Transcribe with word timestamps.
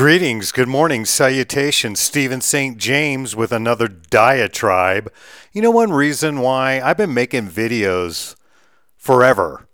Greetings, 0.00 0.50
good 0.50 0.66
morning, 0.66 1.04
salutations. 1.04 2.00
Steven 2.00 2.40
St. 2.40 2.78
James 2.78 3.36
with 3.36 3.52
another 3.52 3.86
diatribe. 3.86 5.12
You 5.52 5.60
know, 5.60 5.70
one 5.70 5.92
reason 5.92 6.40
why 6.40 6.80
I've 6.80 6.96
been 6.96 7.12
making 7.12 7.48
videos 7.48 8.34
forever. 8.96 9.68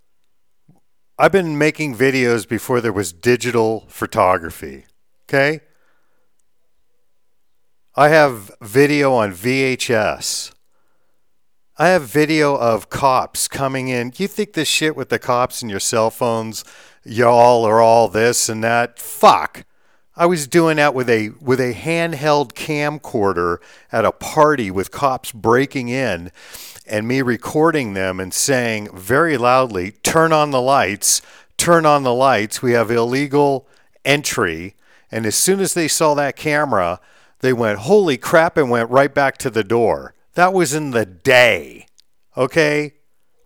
I've 1.16 1.30
been 1.30 1.56
making 1.56 1.94
videos 1.94 2.48
before 2.48 2.80
there 2.80 2.92
was 2.92 3.12
digital 3.12 3.84
photography. 3.86 4.86
Okay? 5.28 5.60
I 7.94 8.08
have 8.08 8.50
video 8.60 9.12
on 9.12 9.30
VHS. 9.30 10.50
I 11.78 11.86
have 11.86 12.02
video 12.02 12.56
of 12.56 12.90
cops 12.90 13.46
coming 13.46 13.86
in. 13.86 14.12
You 14.16 14.26
think 14.26 14.54
this 14.54 14.66
shit 14.66 14.96
with 14.96 15.08
the 15.08 15.20
cops 15.20 15.62
and 15.62 15.70
your 15.70 15.78
cell 15.78 16.10
phones, 16.10 16.64
y'all 17.04 17.64
are 17.64 17.80
all 17.80 18.08
this 18.08 18.48
and 18.48 18.64
that? 18.64 18.98
Fuck. 18.98 19.64
I 20.18 20.24
was 20.24 20.46
doing 20.46 20.76
that 20.76 20.94
with 20.94 21.10
a 21.10 21.30
with 21.40 21.60
a 21.60 21.74
handheld 21.74 22.54
camcorder 22.54 23.58
at 23.92 24.06
a 24.06 24.12
party 24.12 24.70
with 24.70 24.90
cops 24.90 25.30
breaking 25.30 25.90
in 25.90 26.32
and 26.86 27.06
me 27.06 27.20
recording 27.20 27.92
them 27.92 28.18
and 28.18 28.32
saying 28.32 28.88
very 28.96 29.36
loudly, 29.36 29.90
"Turn 29.90 30.32
on 30.32 30.52
the 30.52 30.60
lights, 30.60 31.20
turn 31.58 31.84
on 31.84 32.02
the 32.02 32.14
lights. 32.14 32.62
We 32.62 32.72
have 32.72 32.90
illegal 32.90 33.68
entry." 34.06 34.74
And 35.12 35.26
as 35.26 35.34
soon 35.34 35.60
as 35.60 35.74
they 35.74 35.88
saw 35.88 36.14
that 36.14 36.36
camera, 36.36 36.98
they 37.40 37.52
went, 37.52 37.80
"Holy 37.80 38.16
crap!" 38.16 38.56
and 38.56 38.70
went 38.70 38.90
right 38.90 39.12
back 39.12 39.36
to 39.38 39.50
the 39.50 39.64
door. 39.64 40.14
That 40.34 40.54
was 40.54 40.72
in 40.72 40.92
the 40.92 41.04
day. 41.04 41.86
Okay? 42.36 42.94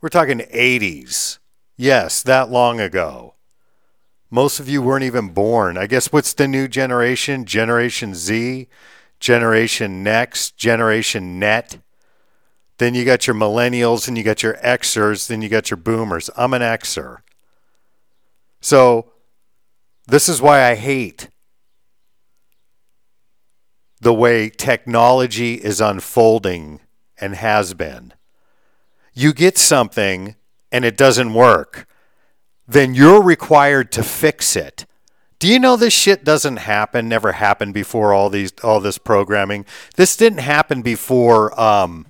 We're 0.01 0.09
talking 0.09 0.43
80s. 0.51 1.39
Yes, 1.77 2.23
that 2.23 2.51
long 2.51 2.79
ago. 2.81 3.35
Most 4.31 4.61
of 4.61 4.69
you 4.69 4.81
weren't 4.81 5.05
even 5.05 5.31
born. 5.31 5.77
I 5.77 5.87
guess 5.87 6.13
what's 6.13 6.33
the 6.33 6.47
new 6.47 6.69
generation? 6.69 7.45
Generation 7.45 8.15
Z, 8.15 8.69
Generation 9.19 10.05
Next, 10.05 10.57
Generation 10.57 11.41
Net. 11.41 11.79
Then 12.79 12.95
you 12.95 13.05
got 13.05 13.27
your 13.27 13.35
millennials 13.35 14.07
and 14.07 14.17
you 14.17 14.23
got 14.23 14.43
your 14.43 14.55
Xers, 14.55 15.27
then 15.27 15.43
you 15.43 15.49
got 15.49 15.71
your 15.71 15.77
boomers. 15.77 16.31
I'm 16.37 16.55
an 16.55 16.63
Xer. 16.63 17.19
So 18.61 19.13
this 20.07 20.29
is 20.29 20.41
why 20.41 20.63
I 20.63 20.77
hate 20.77 21.29
the 24.01 24.15
way 24.15 24.49
technology 24.49 25.55
is 25.55 25.81
unfolding 25.81 26.81
and 27.21 27.35
has 27.35 27.75
been. 27.75 28.15
You 29.13 29.33
get 29.35 29.59
something 29.59 30.37
and 30.73 30.85
it 30.85 30.97
doesn't 30.97 31.35
work 31.35 31.87
then 32.71 32.95
you're 32.95 33.23
required 33.23 33.91
to 33.93 34.03
fix 34.03 34.55
it. 34.55 34.87
Do 35.41 35.49
you 35.49 35.59
know 35.59 35.77
this 35.77 35.93
shit 35.93 36.23
doesn't 36.23 36.59
happen? 36.59 37.09
Never 37.09 37.33
happened 37.33 37.75
before 37.75 38.13
all 38.13 38.31
these 38.31 38.53
all 38.63 38.79
this 38.79 38.99
programming. 38.99 39.65
This 39.97 40.17
didn't 40.17 40.41
happen 40.41 40.83
before. 40.83 41.59
Um, 41.59 42.07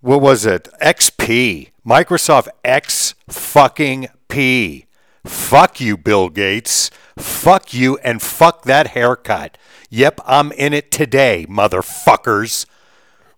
what 0.00 0.20
was 0.20 0.44
it? 0.44 0.68
XP, 0.82 1.70
Microsoft 1.86 2.48
X 2.64 3.14
fucking 3.28 4.08
P. 4.28 4.86
Fuck 5.24 5.80
you, 5.80 5.96
Bill 5.96 6.28
Gates. 6.28 6.90
Fuck 7.16 7.72
you 7.72 7.96
and 7.98 8.20
fuck 8.20 8.64
that 8.64 8.88
haircut. 8.88 9.56
Yep, 9.88 10.20
I'm 10.26 10.52
in 10.52 10.74
it 10.74 10.90
today, 10.90 11.46
motherfuckers. 11.48 12.66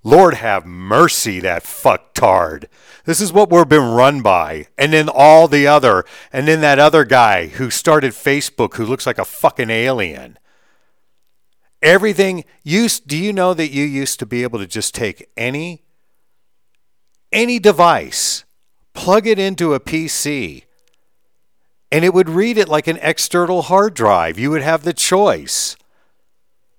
Lord 0.03 0.34
have 0.34 0.65
mercy, 0.65 1.41
that 1.41 1.65
fucktard. 1.65 2.65
This 3.05 3.20
is 3.20 3.33
what 3.33 3.51
we're 3.51 3.65
being 3.65 3.93
run 3.93 4.23
by. 4.23 4.67
And 4.79 4.93
then 4.93 5.09
all 5.09 5.47
the 5.47 5.67
other, 5.67 6.05
and 6.33 6.48
then 6.48 6.61
that 6.62 6.79
other 6.79 7.05
guy 7.05 7.48
who 7.48 7.70
started 7.70 8.12
Facebook 8.12 8.75
who 8.75 8.87
looks 8.87 9.06
like 9.06 9.19
a 9.19 9.25
fucking 9.25 9.71
alien. 9.71 10.39
Everything 11.83 12.45
used 12.62 13.06
do 13.06 13.17
you 13.17 13.33
know 13.33 13.55
that 13.55 13.71
you 13.71 13.84
used 13.84 14.19
to 14.19 14.27
be 14.27 14.43
able 14.43 14.59
to 14.59 14.67
just 14.67 14.95
take 14.95 15.28
any 15.37 15.83
any 17.33 17.59
device, 17.59 18.44
plug 18.93 19.27
it 19.27 19.39
into 19.39 19.72
a 19.72 19.81
PC, 19.81 20.65
and 21.93 22.05
it 22.05 22.12
would 22.12 22.28
read 22.28 22.59
it 22.59 22.69
like 22.69 22.87
an 22.87 22.99
external 23.03 23.62
hard 23.62 23.94
drive. 23.94 24.39
You 24.39 24.50
would 24.50 24.62
have 24.62 24.83
the 24.83 24.93
choice. 24.93 25.77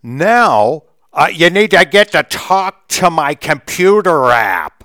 Now, 0.04 0.84
uh, 1.14 1.30
you 1.32 1.50
need 1.50 1.72
to 1.72 1.86
get 1.86 2.12
to 2.14 2.24
talk 2.24 2.88
to 2.88 3.10
my 3.10 3.36
computer 3.36 4.30
app. 4.30 4.84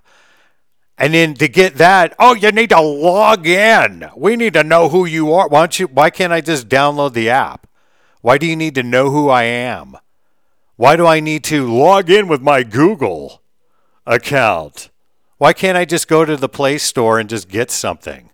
And 0.98 1.12
then 1.12 1.34
to 1.34 1.48
get 1.48 1.76
that, 1.76 2.14
oh, 2.18 2.34
you 2.34 2.50
need 2.52 2.70
to 2.70 2.80
log 2.80 3.46
in. 3.46 4.08
We 4.16 4.34
need 4.34 4.54
to 4.54 4.64
know 4.64 4.88
who 4.88 5.04
you 5.04 5.32
are. 5.34 5.46
Why 5.46 5.60
don't 5.60 5.78
you 5.78 5.86
why 5.88 6.10
can't 6.10 6.32
I 6.32 6.40
just 6.40 6.68
download 6.68 7.12
the 7.12 7.28
app? 7.28 7.66
Why 8.22 8.38
do 8.38 8.46
you 8.46 8.56
need 8.56 8.74
to 8.76 8.82
know 8.82 9.10
who 9.10 9.28
I 9.28 9.42
am? 9.42 9.96
Why 10.76 10.96
do 10.96 11.06
I 11.06 11.20
need 11.20 11.44
to 11.44 11.70
log 11.70 12.10
in 12.10 12.28
with 12.28 12.40
my 12.40 12.62
Google 12.62 13.42
account? 14.06 14.90
Why 15.38 15.52
can't 15.52 15.76
I 15.76 15.84
just 15.84 16.08
go 16.08 16.24
to 16.24 16.36
the 16.36 16.48
Play 16.48 16.78
Store 16.78 17.18
and 17.18 17.28
just 17.28 17.48
get 17.48 17.70
something 17.70 18.30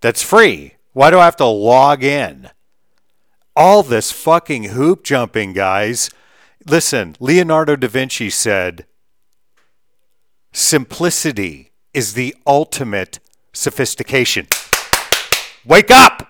that's 0.00 0.22
free? 0.22 0.74
Why 0.92 1.10
do 1.10 1.18
I 1.18 1.24
have 1.24 1.36
to 1.36 1.46
log 1.46 2.04
in? 2.04 2.50
All 3.56 3.82
this 3.82 4.12
fucking 4.12 4.64
hoop 4.64 5.04
jumping, 5.04 5.54
guys 5.54 6.10
Listen, 6.66 7.16
Leonardo 7.20 7.76
da 7.76 7.88
Vinci 7.88 8.30
said, 8.30 8.86
simplicity 10.52 11.72
is 11.92 12.14
the 12.14 12.34
ultimate 12.46 13.20
sophistication. 13.52 14.46
Wake 15.64 15.90
up! 15.90 16.28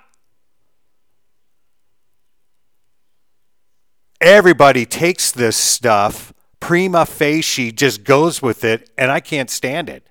Everybody 4.21 4.87
takes 4.87 5.31
this 5.31 5.57
stuff 5.57 6.33
prima 6.61 7.05
facie, 7.05 7.71
just 7.71 8.05
goes 8.05 8.41
with 8.41 8.65
it, 8.65 8.89
and 8.97 9.11
I 9.11 9.21
can't 9.21 9.51
stand 9.51 9.91
it. 9.91 10.09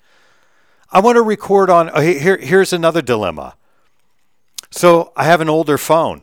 I 0.92 1.00
want 1.00 1.16
to 1.16 1.24
record 1.24 1.72
on. 1.72 1.90
Uh, 1.90 2.02
here, 2.02 2.38
here's 2.38 2.72
another 2.72 3.02
dilemma. 3.02 3.56
So 4.70 5.12
I 5.16 5.24
have 5.24 5.42
an 5.42 5.50
older 5.50 5.80
phone. 5.80 6.22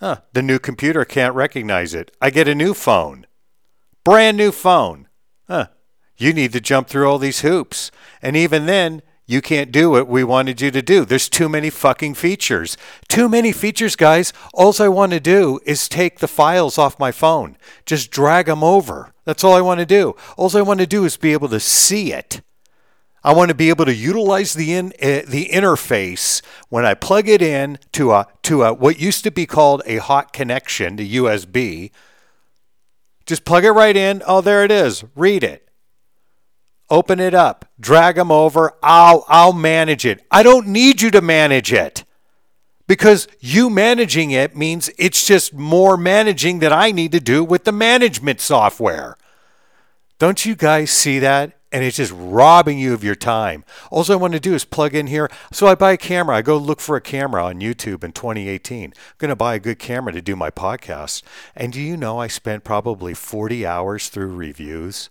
Huh, 0.00 0.20
the 0.32 0.42
new 0.42 0.58
computer 0.58 1.04
can't 1.04 1.34
recognize 1.34 1.94
it. 1.94 2.14
I 2.20 2.30
get 2.30 2.48
a 2.48 2.54
new 2.54 2.74
phone. 2.74 3.26
Brand 4.04 4.36
new 4.36 4.52
phone. 4.52 5.08
Huh, 5.48 5.68
you 6.16 6.32
need 6.32 6.52
to 6.52 6.60
jump 6.60 6.88
through 6.88 7.08
all 7.08 7.18
these 7.18 7.40
hoops. 7.40 7.90
And 8.20 8.36
even 8.36 8.66
then, 8.66 9.02
you 9.26 9.40
can't 9.40 9.72
do 9.72 9.90
what 9.90 10.06
we 10.06 10.22
wanted 10.22 10.60
you 10.60 10.70
to 10.70 10.82
do. 10.82 11.04
There's 11.04 11.28
too 11.28 11.48
many 11.48 11.68
fucking 11.68 12.14
features. 12.14 12.76
Too 13.08 13.28
many 13.28 13.50
features, 13.52 13.96
guys. 13.96 14.32
All 14.54 14.72
I 14.78 14.88
want 14.88 15.12
to 15.12 15.20
do 15.20 15.58
is 15.66 15.88
take 15.88 16.20
the 16.20 16.28
files 16.28 16.78
off 16.78 17.00
my 17.00 17.10
phone, 17.10 17.56
just 17.84 18.10
drag 18.10 18.46
them 18.46 18.62
over. 18.62 19.12
That's 19.24 19.42
all 19.42 19.54
I 19.54 19.60
want 19.60 19.80
to 19.80 19.86
do. 19.86 20.14
All 20.36 20.56
I 20.56 20.62
want 20.62 20.78
to 20.80 20.86
do 20.86 21.04
is 21.04 21.16
be 21.16 21.32
able 21.32 21.48
to 21.48 21.58
see 21.58 22.12
it. 22.12 22.40
I 23.26 23.32
want 23.32 23.48
to 23.48 23.56
be 23.56 23.70
able 23.70 23.86
to 23.86 23.94
utilize 23.94 24.54
the 24.54 24.72
in, 24.72 24.92
uh, 25.02 25.26
the 25.26 25.50
interface 25.52 26.42
when 26.68 26.86
I 26.86 26.94
plug 26.94 27.28
it 27.28 27.42
in 27.42 27.80
to 27.90 28.12
a 28.12 28.28
to 28.42 28.62
a 28.62 28.72
what 28.72 29.00
used 29.00 29.24
to 29.24 29.32
be 29.32 29.46
called 29.46 29.82
a 29.84 29.96
hot 29.96 30.32
connection 30.32 30.96
to 30.96 31.04
USB. 31.04 31.90
Just 33.26 33.44
plug 33.44 33.64
it 33.64 33.72
right 33.72 33.96
in. 33.96 34.22
Oh, 34.28 34.42
there 34.42 34.62
it 34.62 34.70
is. 34.70 35.02
Read 35.16 35.42
it. 35.42 35.68
Open 36.88 37.18
it 37.18 37.34
up. 37.34 37.64
Drag 37.80 38.14
them 38.14 38.30
over. 38.30 38.74
I'll 38.80 39.24
I'll 39.26 39.52
manage 39.52 40.06
it. 40.06 40.24
I 40.30 40.44
don't 40.44 40.68
need 40.68 41.02
you 41.02 41.10
to 41.10 41.20
manage 41.20 41.72
it. 41.72 42.04
Because 42.86 43.26
you 43.40 43.68
managing 43.68 44.30
it 44.30 44.54
means 44.54 44.88
it's 44.98 45.26
just 45.26 45.52
more 45.52 45.96
managing 45.96 46.60
that 46.60 46.72
I 46.72 46.92
need 46.92 47.10
to 47.10 47.18
do 47.18 47.42
with 47.42 47.64
the 47.64 47.72
management 47.72 48.40
software. 48.40 49.16
Don't 50.20 50.46
you 50.46 50.54
guys 50.54 50.92
see 50.92 51.18
that? 51.18 51.55
And 51.72 51.84
it's 51.84 51.96
just 51.96 52.12
robbing 52.14 52.78
you 52.78 52.94
of 52.94 53.02
your 53.02 53.14
time. 53.14 53.64
All 53.90 54.10
I 54.10 54.14
want 54.14 54.34
to 54.34 54.40
do 54.40 54.54
is 54.54 54.64
plug 54.64 54.94
in 54.94 55.08
here. 55.08 55.30
So 55.52 55.66
I 55.66 55.74
buy 55.74 55.92
a 55.92 55.96
camera. 55.96 56.36
I 56.36 56.42
go 56.42 56.56
look 56.56 56.80
for 56.80 56.96
a 56.96 57.00
camera 57.00 57.44
on 57.44 57.60
YouTube 57.60 58.04
in 58.04 58.12
2018. 58.12 58.84
I'm 58.84 58.92
going 59.18 59.28
to 59.30 59.36
buy 59.36 59.54
a 59.56 59.60
good 59.60 59.78
camera 59.78 60.12
to 60.12 60.22
do 60.22 60.36
my 60.36 60.50
podcast. 60.50 61.22
And 61.56 61.72
do 61.72 61.80
you 61.80 61.96
know 61.96 62.18
I 62.18 62.28
spent 62.28 62.64
probably 62.64 63.14
40 63.14 63.66
hours 63.66 64.08
through 64.08 64.34
reviews? 64.34 65.08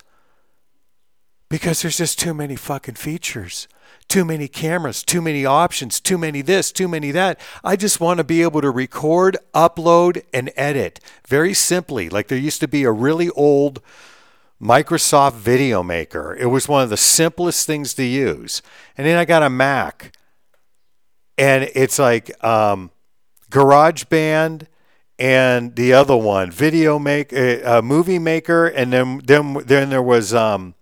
Because 1.49 1.81
there's 1.81 1.97
just 1.97 2.17
too 2.17 2.33
many 2.33 2.55
fucking 2.55 2.95
features. 2.95 3.67
Too 4.07 4.23
many 4.23 4.47
cameras, 4.47 5.03
too 5.03 5.21
many 5.21 5.45
options, 5.45 5.99
too 5.99 6.17
many 6.17 6.41
this, 6.41 6.71
too 6.71 6.87
many 6.87 7.11
that. 7.11 7.39
I 7.63 7.75
just 7.75 7.99
want 7.99 8.19
to 8.19 8.23
be 8.23 8.43
able 8.43 8.61
to 8.61 8.69
record, 8.69 9.35
upload, 9.53 10.23
and 10.33 10.51
edit 10.55 10.99
very 11.27 11.53
simply. 11.53 12.09
Like 12.09 12.27
there 12.27 12.37
used 12.37 12.61
to 12.61 12.67
be 12.67 12.83
a 12.83 12.91
really 12.91 13.29
old 13.31 13.81
Microsoft 14.61 15.33
Video 15.33 15.83
Maker. 15.83 16.35
It 16.35 16.47
was 16.47 16.67
one 16.67 16.83
of 16.83 16.89
the 16.89 16.97
simplest 16.97 17.67
things 17.67 17.93
to 17.95 18.03
use. 18.03 18.61
And 18.97 19.05
then 19.05 19.17
I 19.17 19.25
got 19.25 19.43
a 19.43 19.49
Mac, 19.49 20.15
and 21.37 21.69
it's 21.75 21.99
like 21.99 22.31
um, 22.43 22.91
GarageBand 23.51 24.67
and 25.17 25.75
the 25.75 25.93
other 25.93 26.15
one, 26.15 26.51
Video 26.51 26.99
Make, 26.99 27.33
uh, 27.33 27.77
uh, 27.77 27.81
Movie 27.83 28.19
Maker, 28.19 28.67
and 28.67 28.91
then 28.91 29.21
then 29.25 29.53
then 29.65 29.89
there 29.89 30.01
was 30.01 30.33
um, 30.33 30.75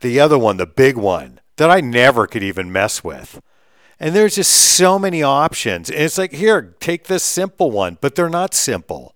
the 0.00 0.20
other 0.20 0.38
one, 0.38 0.56
the 0.56 0.66
big 0.66 0.96
one 0.96 1.40
that 1.56 1.70
I 1.70 1.80
never 1.80 2.26
could 2.26 2.42
even 2.42 2.72
mess 2.72 3.04
with. 3.04 3.40
And 4.00 4.16
there's 4.16 4.34
just 4.34 4.50
so 4.50 4.98
many 4.98 5.22
options. 5.22 5.88
And 5.88 6.00
it's 6.00 6.18
like, 6.18 6.32
here, 6.32 6.74
take 6.80 7.04
this 7.04 7.22
simple 7.22 7.70
one, 7.70 7.98
but 8.00 8.16
they're 8.16 8.28
not 8.28 8.52
simple. 8.52 9.14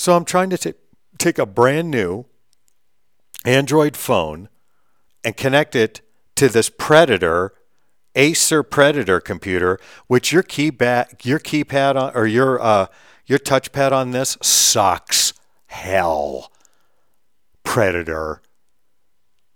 So 0.00 0.16
I'm 0.16 0.24
trying 0.24 0.48
to 0.48 0.56
t- 0.56 0.72
take 1.18 1.38
a 1.38 1.44
brand 1.44 1.90
new 1.90 2.24
Android 3.44 3.98
phone 3.98 4.48
and 5.22 5.36
connect 5.36 5.76
it 5.76 6.00
to 6.36 6.48
this 6.48 6.70
Predator, 6.70 7.52
Acer 8.14 8.62
Predator 8.62 9.20
computer, 9.20 9.78
which 10.06 10.32
your 10.32 10.42
keypad, 10.42 11.26
your 11.26 11.38
keypad 11.38 11.96
on, 11.96 12.12
or 12.14 12.26
your 12.26 12.58
uh, 12.62 12.86
your 13.26 13.38
touchpad 13.38 13.92
on 13.92 14.12
this 14.12 14.38
sucks 14.40 15.34
hell. 15.66 16.50
Predator, 17.62 18.40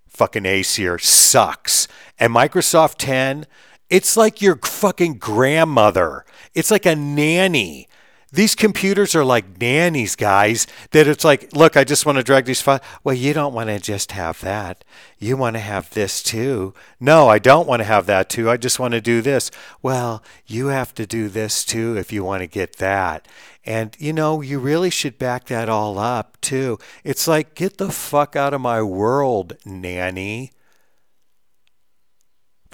fucking 0.08 0.44
Acer 0.44 0.98
sucks, 0.98 1.88
and 2.18 2.34
Microsoft 2.34 2.96
10, 2.98 3.46
it's 3.88 4.14
like 4.14 4.42
your 4.42 4.56
fucking 4.56 5.14
grandmother. 5.14 6.26
It's 6.52 6.70
like 6.70 6.84
a 6.84 6.94
nanny 6.94 7.88
these 8.34 8.54
computers 8.54 9.14
are 9.14 9.24
like 9.24 9.60
nannies, 9.60 10.16
guys, 10.16 10.66
that 10.90 11.06
it's 11.06 11.24
like, 11.24 11.54
look, 11.54 11.76
I 11.76 11.84
just 11.84 12.04
want 12.04 12.18
to 12.18 12.24
drag 12.24 12.44
these 12.44 12.60
files. 12.60 12.80
Well, 13.02 13.14
you 13.14 13.32
don't 13.32 13.54
want 13.54 13.68
to 13.68 13.78
just 13.78 14.12
have 14.12 14.40
that. 14.40 14.84
You 15.18 15.36
want 15.36 15.54
to 15.54 15.60
have 15.60 15.90
this 15.90 16.22
too. 16.22 16.74
No, 16.98 17.28
I 17.28 17.38
don't 17.38 17.68
want 17.68 17.80
to 17.80 17.84
have 17.84 18.06
that 18.06 18.28
too. 18.28 18.50
I 18.50 18.56
just 18.56 18.78
want 18.78 18.92
to 18.92 19.00
do 19.00 19.22
this. 19.22 19.50
Well, 19.82 20.22
you 20.46 20.66
have 20.66 20.92
to 20.94 21.06
do 21.06 21.28
this 21.28 21.64
too 21.64 21.96
if 21.96 22.12
you 22.12 22.24
want 22.24 22.42
to 22.42 22.46
get 22.46 22.76
that. 22.76 23.26
And, 23.64 23.96
you 23.98 24.12
know, 24.12 24.40
you 24.40 24.58
really 24.58 24.90
should 24.90 25.18
back 25.18 25.46
that 25.46 25.68
all 25.68 25.98
up 25.98 26.38
too. 26.40 26.78
It's 27.02 27.26
like, 27.26 27.54
get 27.54 27.78
the 27.78 27.90
fuck 27.90 28.36
out 28.36 28.52
of 28.52 28.60
my 28.60 28.82
world, 28.82 29.56
nanny. 29.64 30.52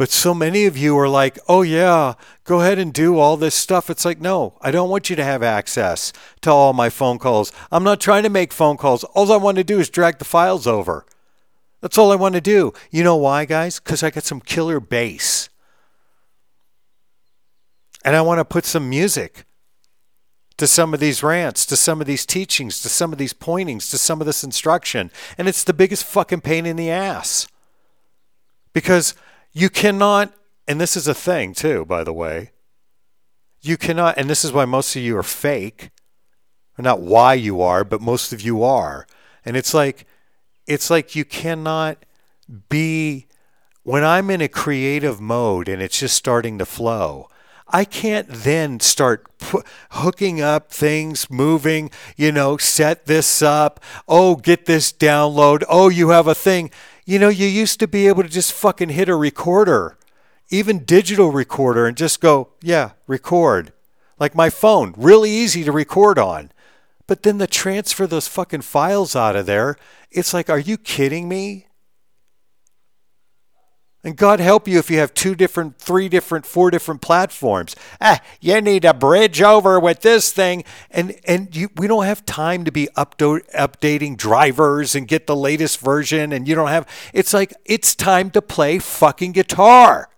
But 0.01 0.09
so 0.09 0.33
many 0.33 0.65
of 0.65 0.79
you 0.79 0.97
are 0.99 1.11
like, 1.11 1.39
oh, 1.47 1.61
yeah, 1.61 2.15
go 2.45 2.63
ahead 2.63 2.79
and 2.79 2.91
do 2.91 3.19
all 3.19 3.37
this 3.37 3.55
stuff. 3.55 3.91
It's 3.91 4.07
like, 4.07 4.19
no, 4.19 4.55
I 4.63 4.71
don't 4.71 4.89
want 4.89 5.11
you 5.11 5.17
to 5.17 5.23
have 5.23 5.43
access 5.43 6.11
to 6.41 6.51
all 6.51 6.73
my 6.73 6.89
phone 6.89 7.19
calls. 7.19 7.53
I'm 7.71 7.85
not 7.85 8.01
trying 8.01 8.23
to 8.23 8.31
make 8.31 8.51
phone 8.51 8.79
calls. 8.79 9.05
All 9.05 9.31
I 9.31 9.37
want 9.37 9.59
to 9.59 9.63
do 9.63 9.79
is 9.79 9.91
drag 9.91 10.19
the 10.19 10.25
files 10.25 10.67
over. 10.67 11.05
That's 11.83 11.99
all 11.99 12.13
I 12.13 12.15
want 12.15 12.35
to 12.35 12.41
do. 12.41 12.73
You 12.91 13.05
know 13.05 13.17
why, 13.17 13.45
guys? 13.45 13.79
Because 13.79 14.03
I 14.03 14.09
got 14.09 14.25
some 14.25 14.41
killer 14.41 14.81
bass. 14.81 15.51
And 18.03 18.17
I 18.17 18.23
want 18.23 18.39
to 18.39 18.47
put 18.47 18.65
some 18.65 18.89
music 18.89 19.45
to 20.57 20.67
some 20.67 20.95
of 20.95 21.01
these 21.01 21.23
rants, 21.23 21.67
to 21.67 21.77
some 21.77 22.01
of 22.01 22.07
these 22.07 22.25
teachings, 22.25 22.81
to 22.81 22.89
some 22.89 23.13
of 23.13 23.19
these 23.19 23.35
pointings, 23.35 23.91
to 23.91 23.99
some 23.99 24.23
of 24.23 24.27
this 24.27 24.43
instruction. 24.43 25.11
And 25.37 25.47
it's 25.47 25.63
the 25.63 25.75
biggest 25.75 26.05
fucking 26.05 26.41
pain 26.41 26.65
in 26.65 26.77
the 26.77 26.91
ass. 26.91 27.49
Because 28.73 29.15
you 29.53 29.69
cannot, 29.69 30.33
and 30.69 30.81
this 30.81 30.97
is 30.97 31.09
a 31.09 31.15
thing 31.15 31.55
too, 31.55 31.85
by 31.85 32.05
the 32.05 32.13
way. 32.13 32.53
You 33.63 33.77
cannot, 33.77 34.17
and 34.17 34.31
this 34.31 34.45
is 34.45 34.53
why 34.53 34.65
most 34.65 34.97
of 34.97 35.03
you 35.03 35.17
are 35.17 35.23
fake. 35.23 35.91
Not 36.79 37.03
why 37.03 37.35
you 37.35 37.61
are, 37.61 37.85
but 37.85 38.01
most 38.01 38.33
of 38.33 38.41
you 38.41 38.63
are. 38.63 39.07
And 39.45 39.57
it's 39.57 39.75
like, 39.75 40.07
it's 40.67 40.89
like 40.89 41.15
you 41.15 41.27
cannot 41.27 42.07
be, 42.71 43.27
when 43.83 44.03
I'm 44.03 44.31
in 44.31 44.41
a 44.41 44.49
creative 44.49 45.21
mode 45.21 45.69
and 45.69 45.83
it's 45.83 46.01
just 46.01 46.17
starting 46.17 46.59
to 46.59 46.65
flow, 46.65 47.29
I 47.69 47.85
can't 47.85 48.29
then 48.29 48.81
start 48.81 49.27
hooking 49.91 50.41
up 50.41 50.73
things, 50.73 51.31
moving, 51.31 51.91
you 52.17 52.33
know, 52.33 52.57
set 52.57 53.07
this 53.07 53.43
up. 53.43 53.79
Oh, 54.09 54.37
get 54.37 54.67
this 54.67 54.93
download. 54.93 55.63
Oh, 55.69 55.89
you 55.89 56.09
have 56.09 56.27
a 56.27 56.35
thing. 56.35 56.71
You 57.05 57.19
know, 57.19 57.29
you 57.29 57.47
used 57.47 57.81
to 57.81 57.89
be 57.89 58.07
able 58.09 58.23
to 58.23 58.29
just 58.29 58.53
fucking 58.53 58.91
hit 58.91 59.09
a 59.09 59.15
recorder, 59.15 59.97
even 60.51 60.85
digital 60.85 61.31
recorder, 61.33 61.87
and 61.87 61.97
just 61.97 62.21
go, 62.21 62.51
yeah, 62.63 62.91
record. 63.07 63.73
Like 64.19 64.35
my 64.35 64.51
phone, 64.51 64.95
really 64.97 65.31
easy 65.31 65.65
to 65.65 65.73
record 65.73 66.19
on. 66.19 66.53
But 67.07 67.23
then 67.23 67.39
the 67.39 67.47
transfer 67.47 68.07
those 68.07 68.29
fucking 68.29 68.61
files 68.61 69.17
out 69.17 69.35
of 69.35 69.47
there, 69.47 69.77
it's 70.11 70.35
like, 70.35 70.51
are 70.51 70.59
you 70.59 70.77
kidding 70.77 71.29
me? 71.29 71.67
And 74.03 74.17
God 74.17 74.41
help 74.41 74.67
you 74.67 74.79
if 74.79 74.91
you 74.91 74.99
have 74.99 75.13
two 75.13 75.35
different, 75.35 75.77
three 75.79 76.09
different, 76.09 76.47
four 76.47 76.71
different 76.71 77.03
platforms. 77.03 77.77
Ah, 78.01 78.23
you 78.41 78.59
need 78.63 78.87
a 78.87 78.95
bridge 78.95 79.43
over 79.43 79.79
with 79.79 80.01
this 80.01 80.33
thing, 80.33 80.65
and 80.91 81.21
and 81.27 81.55
you, 81.55 81.69
we 81.77 81.87
don't 81.87 82.07
have 82.07 82.25
time 82.25 82.65
to 82.65 82.73
be 82.73 82.89
updo- 82.97 83.45
updating 83.55 84.17
drivers 84.17 84.95
and 84.95 85.07
get 85.07 85.27
the 85.27 85.37
latest 85.37 85.81
version. 85.81 86.33
And 86.33 86.49
you 86.49 86.55
don't 86.55 86.69
have. 86.69 86.89
It's 87.13 87.35
like 87.35 87.53
it's 87.67 87.95
time 87.95 88.31
to 88.31 88.41
play 88.41 88.79
fucking 88.79 89.33
guitar. 89.33 90.09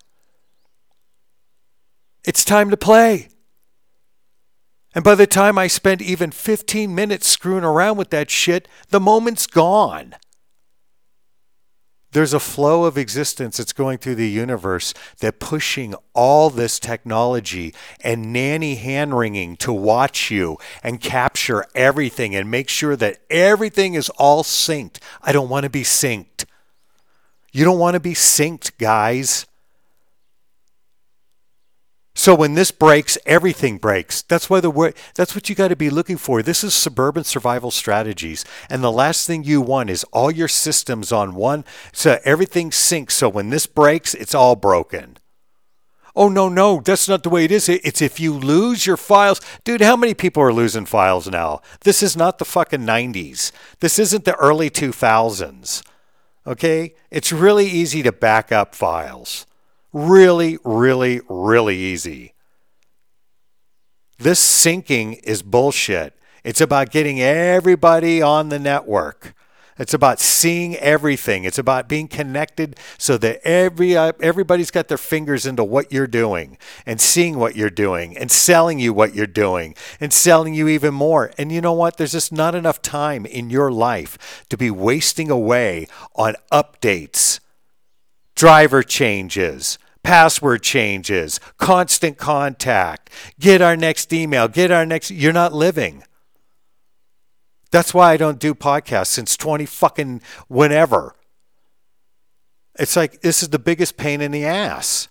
It's 2.25 2.45
time 2.45 2.71
to 2.71 2.77
play. 2.77 3.31
And 4.95 5.03
by 5.03 5.17
the 5.17 5.27
time 5.27 5.59
I 5.59 5.67
spend 5.67 6.03
even 6.03 6.31
15 6.31 6.95
minutes 6.95 7.27
screwing 7.27 7.65
around 7.65 7.97
with 7.97 8.11
that 8.11 8.31
shit, 8.31 8.69
the 8.91 9.01
moment's 9.01 9.47
gone 9.49 10.15
there's 12.13 12.35
a 12.35 12.41
flow 12.41 12.85
of 12.85 12.97
existence 12.97 13.57
that's 13.57 13.73
going 13.73 13.99
through 13.99 14.15
the 14.15 14.29
universe 14.29 14.95
that 15.19 15.41
pushing 15.41 15.95
all 16.15 16.51
this 16.51 16.79
technology 16.79 17.75
and 18.03 18.33
nanny 18.33 18.77
hand 18.77 19.17
wringing 19.17 19.57
to 19.57 19.73
watch 19.73 20.31
you 20.31 20.59
and 20.83 21.01
capture 21.01 21.65
everything 21.75 22.35
and 22.35 22.51
make 22.51 22.69
sure 22.69 22.97
that 22.97 23.19
everything 23.31 23.95
is 23.95 24.09
all 24.11 24.43
synced. 24.43 24.99
I 25.23 25.33
don't 25.33 25.49
want 25.49 25.65
to 25.65 25.71
be 25.71 25.83
synced. 25.83 26.45
You 27.51 27.65
don't 27.65 27.79
want 27.79 27.95
to 27.95 28.01
be 28.01 28.15
synced, 28.15 28.79
guys. 28.79 29.47
So 32.15 32.35
when 32.35 32.55
this 32.55 32.71
breaks, 32.71 33.17
everything 33.25 33.79
breaks. 33.79 34.23
That's 34.23 34.51
why 34.51 34.61
the 34.61 34.71
word, 34.71 34.95
that's 35.15 35.35
what 35.35 35.49
you 35.49 35.55
got 35.55 35.69
to 35.69 35.77
be 35.77 35.89
looking 35.89 36.19
for. 36.19 36.43
This 36.43 36.63
is 36.63 36.75
suburban 36.75 37.25
survival 37.25 37.71
strategies. 37.71 38.45
And 38.69 38.83
the 38.83 38.93
last 38.93 39.27
thing 39.27 39.45
you 39.45 39.63
want 39.63 39.89
is 39.89 40.05
all 40.13 40.31
your 40.31 40.49
systems 40.49 41.11
on 41.11 41.35
one 41.35 41.65
so 41.93 42.19
everything 42.25 42.71
syncs. 42.71 43.13
So 43.13 43.29
when 43.29 43.51
this 43.51 43.67
breaks, 43.67 44.15
it's 44.15 44.35
all 44.35 44.57
broken. 44.57 45.17
Oh 46.15 46.29
no, 46.29 46.51
no, 46.51 46.81
that's 46.85 47.09
not 47.09 47.23
the 47.23 47.31
way 47.31 47.47
it 47.47 47.51
is. 47.51 47.71
It's 47.71 48.03
if 48.03 48.21
you 48.21 48.35
lose 48.35 48.87
your 48.87 48.99
files. 48.99 49.41
Dude, 49.65 49.81
how 49.81 49.97
many 49.97 50.13
people 50.13 50.43
are 50.43 50.53
losing 50.53 50.85
files 50.85 51.27
now? 51.29 51.63
This 51.81 52.03
is 52.03 52.15
not 52.17 52.39
the 52.39 52.45
fucking 52.45 52.81
90s. 52.81 53.51
This 53.81 53.99
isn't 53.99 54.27
the 54.27 54.35
early 54.35 54.69
2000s. 54.69 55.83
Okay? 56.47 56.95
It's 57.11 57.33
really 57.33 57.67
easy 57.67 58.03
to 58.03 58.13
back 58.13 58.53
up 58.53 58.75
files. 58.75 59.47
Really, 59.93 60.59
really, 60.65 61.21
really 61.29 61.77
easy. 61.77 62.35
This 64.19 64.41
syncing 64.41 65.21
is 65.25 65.43
bullshit. 65.43 66.15
It's 66.45 66.61
about 66.61 66.91
getting 66.91 67.21
everybody 67.21 68.23
on 68.23 68.49
the 68.49 68.59
network. 68.59 69.35
It's 69.79 69.95
about 69.95 70.21
seeing 70.21 70.77
everything. 70.77 71.45
It's 71.45 71.59
about 71.59 71.89
being 71.89 72.07
connected 72.07 72.79
so 72.99 73.17
that 73.19 73.41
every 73.43 73.97
uh, 73.97 74.13
everybody's 74.21 74.71
got 74.71 74.89
their 74.89 74.99
fingers 74.99 75.47
into 75.47 75.65
what 75.65 75.91
you're 75.93 76.07
doing 76.07 76.59
and 76.85 77.01
seeing 77.01 77.39
what 77.39 77.57
you're 77.57 77.71
doing 77.71 78.17
and 78.17 78.31
selling 78.31 78.79
you 78.79 78.93
what 78.93 79.15
you're 79.15 79.27
doing 79.27 79.75
and 79.99 80.13
selling 80.13 80.55
you 80.55 80.69
even 80.69 80.93
more. 80.95 81.33
And 81.39 81.51
you 81.51 81.61
know 81.61 81.73
what? 81.73 81.97
There's 81.97 82.13
just 82.13 82.33
not 82.33 82.55
enough 82.55 82.83
time 82.83 83.25
in 83.25 83.51
your 83.51 83.73
life 83.73 84.45
to 84.51 84.57
be 84.57 84.71
wasting 84.71 85.31
away 85.31 85.87
on 86.15 86.35
updates, 86.53 87.41
driver 88.35 88.83
changes, 88.83 89.79
password 90.03 90.63
changes, 90.63 91.41
constant 91.59 92.19
contact, 92.19 93.11
get 93.39 93.63
our 93.63 93.77
next 93.77 94.13
email, 94.13 94.49
get 94.49 94.71
our 94.71 94.87
next. 94.87 95.11
You're 95.11 95.33
not 95.33 95.53
living. 95.53 96.05
That's 97.71 97.95
why 97.95 98.13
I 98.13 98.17
don't 98.17 98.39
do 98.39 98.55
podcasts 98.55 99.07
since 99.07 99.37
20 99.37 99.65
fucking 99.67 100.21
whenever. 100.49 101.17
It's 102.79 102.97
like 102.97 103.21
this 103.23 103.43
is 103.43 103.49
the 103.51 103.59
biggest 103.59 103.97
pain 103.97 104.21
in 104.21 104.31
the 104.31 104.45
ass. 104.45 105.09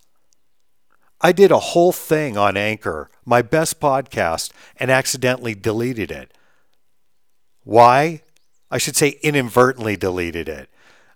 I 1.20 1.32
did 1.32 1.52
a 1.52 1.60
whole 1.60 1.92
thing 1.92 2.38
on 2.38 2.58
Anchor, 2.58 3.10
my 3.26 3.42
best 3.42 3.80
podcast, 3.80 4.52
and 4.78 4.90
accidentally 4.90 5.54
deleted 5.54 6.12
it. 6.12 6.34
Why? 7.64 8.22
I 8.72 8.80
should 8.80 8.96
say 8.96 9.20
inadvertently 9.22 9.98
deleted 9.98 10.50
it. 10.50 10.70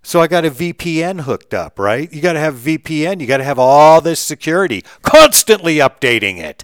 So 0.06 0.22
I 0.22 0.28
got 0.28 0.46
a 0.46 0.52
VPN 0.52 1.22
hooked 1.22 1.52
up, 1.56 1.80
right? 1.80 2.14
You 2.14 2.22
got 2.22 2.34
to 2.34 2.40
have 2.40 2.54
VPN. 2.54 3.20
You 3.20 3.26
got 3.26 3.38
to 3.38 3.44
have 3.44 3.58
all 3.58 4.02
this 4.02 4.20
security, 4.20 4.84
constantly 5.02 5.78
updating 5.78 6.38
it. 6.38 6.64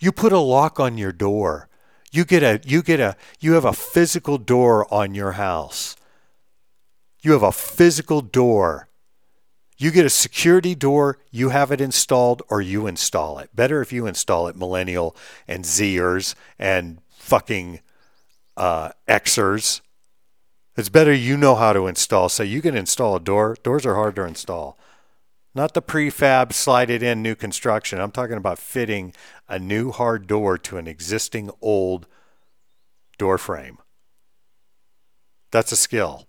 You 0.00 0.10
put 0.10 0.32
a 0.32 0.40
lock 0.40 0.80
on 0.80 0.98
your 0.98 1.12
door. 1.12 1.68
You 2.10 2.24
get 2.24 2.42
a 2.42 2.60
you 2.68 2.82
get 2.82 2.98
a 2.98 3.16
you 3.38 3.52
have 3.52 3.64
a 3.64 3.72
physical 3.72 4.38
door 4.38 4.92
on 4.92 5.14
your 5.14 5.32
house. 5.32 5.94
You 7.22 7.30
have 7.30 7.44
a 7.44 7.52
physical 7.52 8.22
door. 8.22 8.88
You 9.78 9.92
get 9.92 10.04
a 10.04 10.10
security 10.10 10.74
door, 10.74 11.18
you 11.30 11.50
have 11.50 11.70
it 11.70 11.80
installed 11.80 12.42
or 12.48 12.60
you 12.60 12.88
install 12.88 13.38
it. 13.38 13.54
Better 13.54 13.80
if 13.80 13.92
you 13.92 14.08
install 14.08 14.48
it, 14.48 14.56
millennial 14.56 15.14
and 15.46 15.62
Zers 15.62 16.34
and 16.58 16.98
fucking 17.12 17.78
uh, 18.56 18.90
Xers 19.06 19.80
It's 20.76 20.90
better 20.90 21.12
you 21.12 21.36
know 21.36 21.54
how 21.54 21.72
to 21.72 21.86
install. 21.86 22.28
So 22.28 22.42
you 22.42 22.60
can 22.60 22.76
install 22.76 23.16
a 23.16 23.20
door. 23.20 23.56
Doors 23.62 23.86
are 23.86 23.94
hard 23.94 24.16
to 24.16 24.24
install. 24.24 24.78
Not 25.54 25.72
the 25.72 25.80
prefab, 25.80 26.52
slide 26.52 26.90
it 26.90 27.02
in, 27.02 27.22
new 27.22 27.34
construction. 27.34 27.98
I'm 27.98 28.10
talking 28.10 28.36
about 28.36 28.58
fitting 28.58 29.14
a 29.48 29.58
new 29.58 29.90
hard 29.90 30.26
door 30.26 30.58
to 30.58 30.76
an 30.76 30.86
existing 30.86 31.50
old 31.62 32.06
door 33.16 33.38
frame. 33.38 33.78
That's 35.50 35.72
a 35.72 35.76
skill. 35.76 36.26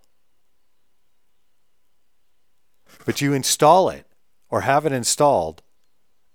But 3.05 3.19
you 3.19 3.33
install 3.33 3.89
it 3.89 4.05
or 4.49 4.61
have 4.61 4.85
it 4.85 4.93
installed, 4.93 5.61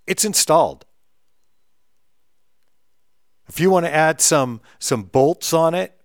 it's 0.07 0.27
installed. 0.27 0.85
If 3.49 3.59
you 3.59 3.71
want 3.71 3.87
to 3.87 3.95
add 3.95 4.21
some 4.21 4.61
some 4.79 5.05
bolts 5.05 5.55
on 5.55 5.75
it, 5.75 5.99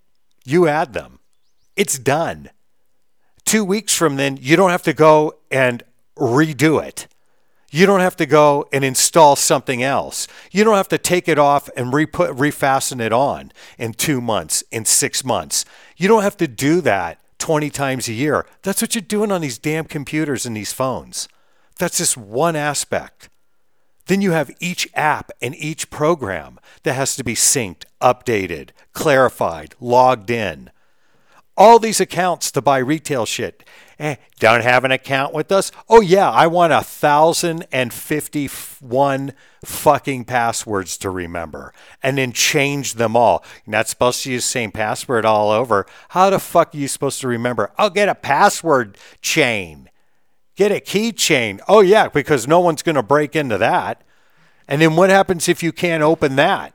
you 0.45 0.67
add 0.69 0.93
them. 0.93 1.16
It's 1.77 1.97
done. 1.97 2.49
2 3.45 3.63
weeks 3.63 3.95
from 3.95 4.17
then, 4.17 4.37
you 4.41 4.57
don't 4.57 4.71
have 4.71 4.83
to 4.83 4.93
go 4.93 5.35
and 5.49 5.83
redo 6.17 6.83
it. 6.83 7.07
You 7.69 7.85
don't 7.85 7.99
have 7.99 8.17
to 8.17 8.25
go 8.25 8.65
and 8.73 8.83
install 8.83 9.35
something 9.35 9.83
else. 9.83 10.27
You 10.51 10.63
don't 10.63 10.75
have 10.75 10.87
to 10.89 10.97
take 10.97 11.27
it 11.27 11.37
off 11.37 11.69
and 11.77 11.93
re-put, 11.93 12.31
refasten 12.31 12.99
it 12.99 13.13
on 13.13 13.51
in 13.77 13.93
two 13.93 14.19
months, 14.19 14.63
in 14.71 14.83
six 14.83 15.23
months. 15.23 15.63
You 15.95 16.07
don't 16.07 16.23
have 16.23 16.37
to 16.37 16.47
do 16.47 16.81
that 16.81 17.19
20 17.39 17.69
times 17.69 18.07
a 18.07 18.13
year. 18.13 18.45
That's 18.63 18.81
what 18.81 18.95
you're 18.95 19.01
doing 19.01 19.31
on 19.31 19.41
these 19.41 19.57
damn 19.57 19.85
computers 19.85 20.45
and 20.45 20.57
these 20.57 20.73
phones. 20.73 21.27
That's 21.77 21.97
just 21.97 22.17
one 22.17 22.55
aspect. 22.55 23.29
Then 24.07 24.21
you 24.21 24.31
have 24.31 24.55
each 24.59 24.89
app 24.95 25.31
and 25.41 25.53
each 25.55 25.89
program 25.89 26.59
that 26.83 26.93
has 26.93 27.15
to 27.17 27.23
be 27.23 27.35
synced, 27.35 27.83
updated, 28.01 28.69
clarified, 28.93 29.75
logged 29.79 30.31
in. 30.31 30.71
All 31.57 31.79
these 31.79 31.99
accounts 31.99 32.51
to 32.51 32.61
buy 32.61 32.77
retail 32.77 33.25
shit 33.25 33.63
Eh, 33.99 34.15
don't 34.39 34.61
have 34.61 34.83
an 34.83 34.91
account 34.91 35.33
with 35.33 35.51
us? 35.51 35.71
Oh, 35.89 36.01
yeah, 36.01 36.29
I 36.29 36.45
want 36.45 36.71
a 36.71 36.83
thousand 36.83 37.65
and 37.71 37.91
fifty 37.91 38.47
one 38.79 39.33
fucking 39.65 40.25
passwords 40.25 40.99
to 40.99 41.09
remember 41.09 41.73
and 42.03 42.19
then 42.19 42.31
change 42.31 42.93
them 42.93 43.15
all. 43.15 43.43
You're 43.65 43.71
not 43.71 43.87
supposed 43.87 44.23
to 44.23 44.31
use 44.31 44.43
the 44.45 44.49
same 44.49 44.71
password 44.71 45.25
all 45.25 45.49
over. 45.49 45.87
How 46.09 46.29
the 46.29 46.37
fuck 46.37 46.75
are 46.75 46.77
you 46.77 46.87
supposed 46.87 47.21
to 47.21 47.27
remember? 47.27 47.71
I'll 47.77 47.89
get 47.89 48.07
a 48.07 48.13
password 48.13 48.99
chain. 49.21 49.89
Get 50.55 50.71
a 50.71 50.75
keychain. 50.75 51.59
Oh, 51.67 51.81
yeah, 51.81 52.07
because 52.07 52.47
no 52.47 52.59
one's 52.59 52.83
going 52.83 52.95
to 52.95 53.03
break 53.03 53.35
into 53.35 53.57
that. 53.57 54.03
And 54.67 54.81
then 54.81 54.95
what 54.95 55.09
happens 55.09 55.49
if 55.49 55.63
you 55.63 55.71
can't 55.71 56.03
open 56.03 56.35
that? 56.35 56.73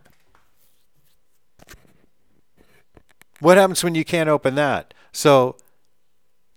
What 3.42 3.58
happens 3.58 3.82
when 3.82 3.96
you 3.96 4.04
can't 4.04 4.28
open 4.28 4.54
that? 4.54 4.94
So 5.10 5.56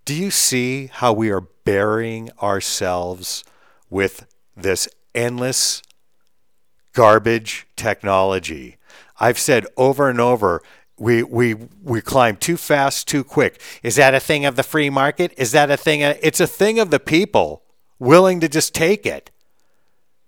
do 0.06 0.14
you 0.14 0.30
see 0.30 0.92
how 0.94 1.14
we 1.14 1.32
are 1.32 1.42
burying 1.42 2.30
ourselves 2.44 3.44
with 3.90 4.28
this 4.56 4.88
endless 5.16 5.82
garbage 6.94 7.66
technology? 7.76 8.78
I've 9.20 9.40
said 9.40 9.66
over 9.76 10.10
and 10.10 10.22
over, 10.22 10.62
we, 11.00 11.24
we, 11.24 11.56
we 11.82 12.02
climb 12.02 12.38
too 12.38 12.56
fast, 12.56 13.08
too 13.08 13.24
quick. 13.24 13.60
Is 13.82 13.96
that 13.96 14.14
a 14.14 14.20
thing 14.20 14.46
of 14.46 14.56
the 14.56 14.62
free 14.62 14.92
market? 14.92 15.34
Is 15.38 15.54
that 15.54 15.72
a 15.72 15.78
thing? 15.78 16.04
Of, 16.04 16.20
it's 16.22 16.40
a 16.40 16.46
thing 16.46 16.78
of 16.78 16.92
the 16.92 17.00
people 17.00 17.64
willing 17.98 18.40
to 18.42 18.48
just 18.48 18.76
take 18.76 19.08
it. 19.08 19.32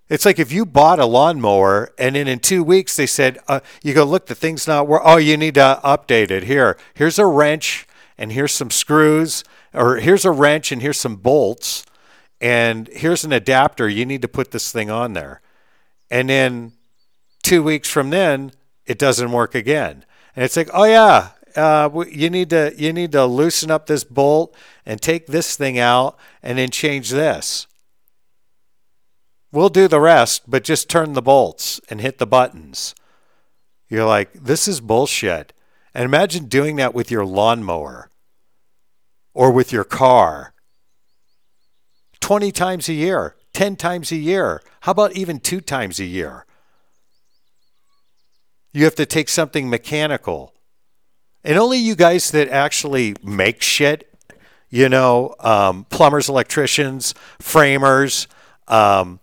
It's 0.10 0.26
like 0.26 0.40
if 0.40 0.52
you 0.52 0.66
bought 0.66 1.00
a 1.00 1.06
lawnmower 1.06 1.92
and 1.98 2.16
then 2.16 2.28
in 2.28 2.40
two 2.40 2.64
weeks 2.64 2.96
they 2.96 3.06
said, 3.06 3.40
uh, 3.48 3.60
you 3.84 3.94
go, 3.94 4.06
look, 4.06 4.28
the 4.28 4.36
thing's 4.36 4.68
not 4.68 4.88
working. 4.88 5.08
Oh, 5.08 5.18
you 5.18 5.36
need 5.36 5.56
to 5.56 5.80
update 5.84 6.32
it. 6.32 6.44
Here, 6.44 6.78
here's 6.94 7.20
a 7.20 7.26
wrench 7.26 7.88
and 8.18 8.32
here's 8.32 8.54
some 8.54 8.72
screws 8.72 9.44
or 9.74 9.98
here's 9.98 10.24
a 10.24 10.32
wrench 10.32 10.72
and 10.72 10.82
here's 10.82 11.00
some 11.00 11.18
bolts 11.18 11.86
and 12.40 12.88
here's 12.94 13.26
an 13.26 13.34
adapter. 13.34 13.90
You 13.90 14.06
need 14.06 14.22
to 14.22 14.28
put 14.28 14.52
this 14.52 14.72
thing 14.72 14.90
on 14.90 15.14
there. 15.14 15.42
And 16.10 16.30
then 16.30 16.72
two 17.44 17.62
weeks 17.62 17.90
from 17.90 18.10
then, 18.10 18.52
it 18.86 18.98
doesn't 18.98 19.32
work 19.32 19.56
again. 19.56 20.06
And 20.36 20.46
it's 20.46 20.56
like, 20.56 20.70
oh 20.74 20.86
yeah, 20.86 21.30
uh, 21.58 21.90
you 22.10 22.30
need 22.30 22.50
to 22.52 22.74
you 22.78 22.94
need 22.94 23.12
to 23.12 23.26
loosen 23.26 23.72
up 23.72 23.88
this 23.88 24.04
bolt 24.04 24.56
and 24.86 25.02
take 25.02 25.28
this 25.28 25.58
thing 25.58 25.78
out 25.80 26.18
and 26.42 26.58
then 26.58 26.70
change 26.70 27.10
this. 27.10 27.68
We'll 29.58 29.70
do 29.70 29.88
the 29.88 30.00
rest, 30.00 30.44
but 30.46 30.64
just 30.64 30.88
turn 30.88 31.14
the 31.14 31.22
bolts 31.24 31.82
and 31.90 32.00
hit 32.00 32.20
the 32.20 32.28
buttons. 32.28 32.94
You're 33.90 34.06
like, 34.06 34.32
this 34.32 34.68
is 34.68 34.80
bullshit. 34.80 35.52
And 35.96 36.06
imagine 36.06 36.46
doing 36.46 36.76
that 36.76 36.94
with 36.94 37.10
your 37.10 37.26
lawnmower 37.26 38.12
or 39.34 39.52
with 39.52 39.72
your 39.74 39.84
car 39.84 40.54
20 42.20 42.52
times 42.52 42.88
a 42.88 42.94
year, 42.94 43.36
10 43.54 43.76
times 43.78 44.12
a 44.12 44.16
year. 44.16 44.62
How 44.82 44.92
about 44.92 45.14
even 45.14 45.40
two 45.40 45.60
times 45.60 46.00
a 46.00 46.06
year? 46.06 46.46
You 48.74 48.84
have 48.84 48.94
to 48.94 49.08
take 49.08 49.28
something 49.28 49.72
mechanical. 49.72 50.54
And 51.44 51.58
only 51.58 51.80
you 51.80 51.96
guys 51.96 52.30
that 52.30 52.50
actually 52.50 53.16
make 53.24 53.64
shit, 53.64 54.08
you 54.70 54.88
know, 54.88 55.34
um, 55.40 55.88
plumbers, 55.90 56.30
electricians, 56.30 57.16
framers, 57.40 58.28
um, 58.68 59.20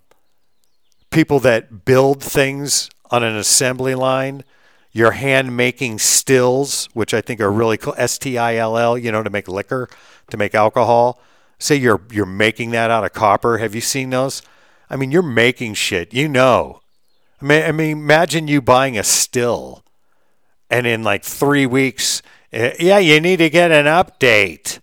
people 1.15 1.39
that 1.39 1.85
build 1.85 2.23
things 2.23 2.91
on 3.11 3.23
an 3.23 3.37
assembly 3.37 3.95
line, 3.95 4.43
your 4.91 5.13
hand 5.13 5.57
making 5.57 5.99
stills, 5.99 6.87
which 6.93 7.15
I 7.15 7.21
think 7.21 7.41
are 7.41 7.53
really 7.53 7.77
cool. 7.77 7.95
S 7.97 8.19
T 8.19 8.37
I 8.37 8.57
L 8.57 8.77
L, 8.77 8.99
you 8.99 9.13
know, 9.13 9.23
to 9.23 9.31
make 9.31 9.49
liquor, 9.49 9.89
to 10.31 10.37
make 10.37 10.55
alcohol. 10.55 11.21
Say 11.59 11.77
you're 11.77 12.03
you're 12.11 12.27
making 12.27 12.73
that 12.73 12.91
out 12.91 13.05
of 13.05 13.13
copper. 13.13 13.59
Have 13.59 13.75
you 13.75 13.81
seen 13.81 14.11
those? 14.11 14.43
I 14.91 14.97
mean, 14.97 15.11
you're 15.11 15.23
making 15.23 15.75
shit. 15.75 16.13
You 16.13 16.29
know. 16.29 16.81
I 17.41 17.45
mean, 17.45 17.63
I 17.63 17.73
mean, 17.73 17.93
imagine 17.93 18.49
you 18.49 18.61
buying 18.61 18.99
a 18.99 19.05
still, 19.05 19.85
and 20.69 20.87
in 20.87 21.03
like 21.03 21.23
three 21.23 21.67
weeks, 21.67 22.23
eh, 22.53 22.75
yeah, 22.81 22.99
you 22.99 23.21
need 23.21 23.37
to 23.37 23.51
get 23.51 23.71
an 23.71 23.87
update. 23.87 24.81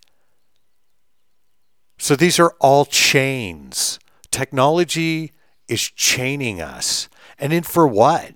So 1.97 2.15
these 2.15 2.39
are 2.39 2.55
all 2.59 2.85
chains. 2.85 3.99
Technology 4.31 5.33
is 5.71 5.89
chaining 5.89 6.61
us. 6.61 7.07
And 7.39 7.53
in 7.53 7.63
for 7.63 7.87
what? 7.87 8.33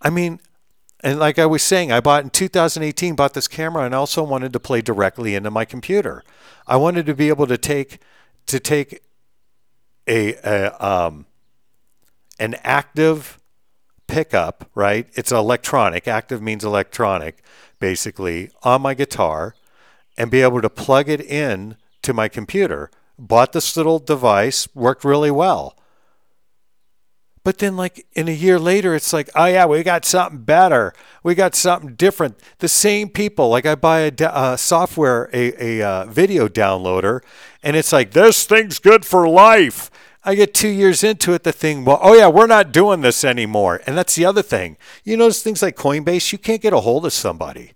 I 0.00 0.10
mean, 0.10 0.38
and 1.02 1.18
like 1.18 1.40
I 1.40 1.46
was 1.46 1.62
saying, 1.62 1.90
I 1.90 1.98
bought 1.98 2.22
in 2.22 2.30
2018, 2.30 3.16
bought 3.16 3.34
this 3.34 3.48
camera 3.48 3.82
and 3.84 3.94
also 3.94 4.22
wanted 4.22 4.52
to 4.52 4.60
play 4.60 4.80
directly 4.80 5.34
into 5.34 5.50
my 5.50 5.64
computer. 5.64 6.22
I 6.68 6.76
wanted 6.76 7.04
to 7.06 7.14
be 7.14 7.28
able 7.28 7.48
to 7.48 7.58
take 7.58 7.98
to 8.46 8.60
take 8.60 9.02
a, 10.06 10.34
a 10.44 10.86
um, 10.86 11.26
an 12.38 12.54
active 12.62 13.40
pickup, 14.06 14.70
right? 14.74 15.08
It's 15.14 15.32
electronic. 15.32 16.06
Active 16.06 16.40
means 16.40 16.64
electronic, 16.64 17.42
basically, 17.80 18.50
on 18.62 18.82
my 18.82 18.94
guitar, 18.94 19.56
and 20.16 20.30
be 20.30 20.42
able 20.42 20.62
to 20.62 20.70
plug 20.70 21.08
it 21.08 21.20
in 21.20 21.76
to 22.02 22.12
my 22.12 22.28
computer. 22.28 22.88
Bought 23.18 23.52
this 23.52 23.76
little 23.76 23.98
device, 23.98 24.68
worked 24.74 25.04
really 25.04 25.30
well. 25.32 25.76
But 27.42 27.58
then, 27.58 27.76
like 27.76 28.06
in 28.12 28.28
a 28.28 28.32
year 28.32 28.58
later, 28.58 28.94
it's 28.94 29.12
like, 29.12 29.30
oh 29.34 29.46
yeah, 29.46 29.64
we 29.64 29.82
got 29.82 30.04
something 30.04 30.42
better. 30.42 30.92
We 31.22 31.34
got 31.34 31.54
something 31.54 31.94
different. 31.94 32.38
The 32.58 32.68
same 32.68 33.08
people. 33.08 33.48
Like 33.48 33.64
I 33.64 33.74
buy 33.76 34.00
a 34.00 34.12
uh, 34.20 34.56
software, 34.56 35.30
a, 35.32 35.80
a 35.80 35.86
uh, 35.86 36.04
video 36.06 36.48
downloader, 36.48 37.22
and 37.62 37.76
it's 37.76 37.92
like 37.92 38.10
this 38.12 38.44
thing's 38.44 38.78
good 38.78 39.06
for 39.06 39.26
life. 39.26 39.90
I 40.22 40.34
get 40.34 40.52
two 40.52 40.68
years 40.68 41.02
into 41.02 41.32
it, 41.32 41.44
the 41.44 41.52
thing, 41.52 41.84
well, 41.86 41.98
oh 42.02 42.14
yeah, 42.14 42.28
we're 42.28 42.46
not 42.46 42.72
doing 42.72 43.00
this 43.00 43.24
anymore. 43.24 43.80
And 43.86 43.96
that's 43.96 44.14
the 44.14 44.26
other 44.26 44.42
thing. 44.42 44.76
You 45.02 45.16
notice 45.16 45.42
things 45.42 45.62
like 45.62 45.76
Coinbase, 45.76 46.30
you 46.32 46.38
can't 46.38 46.60
get 46.60 46.74
a 46.74 46.80
hold 46.80 47.06
of 47.06 47.12
somebody. 47.14 47.72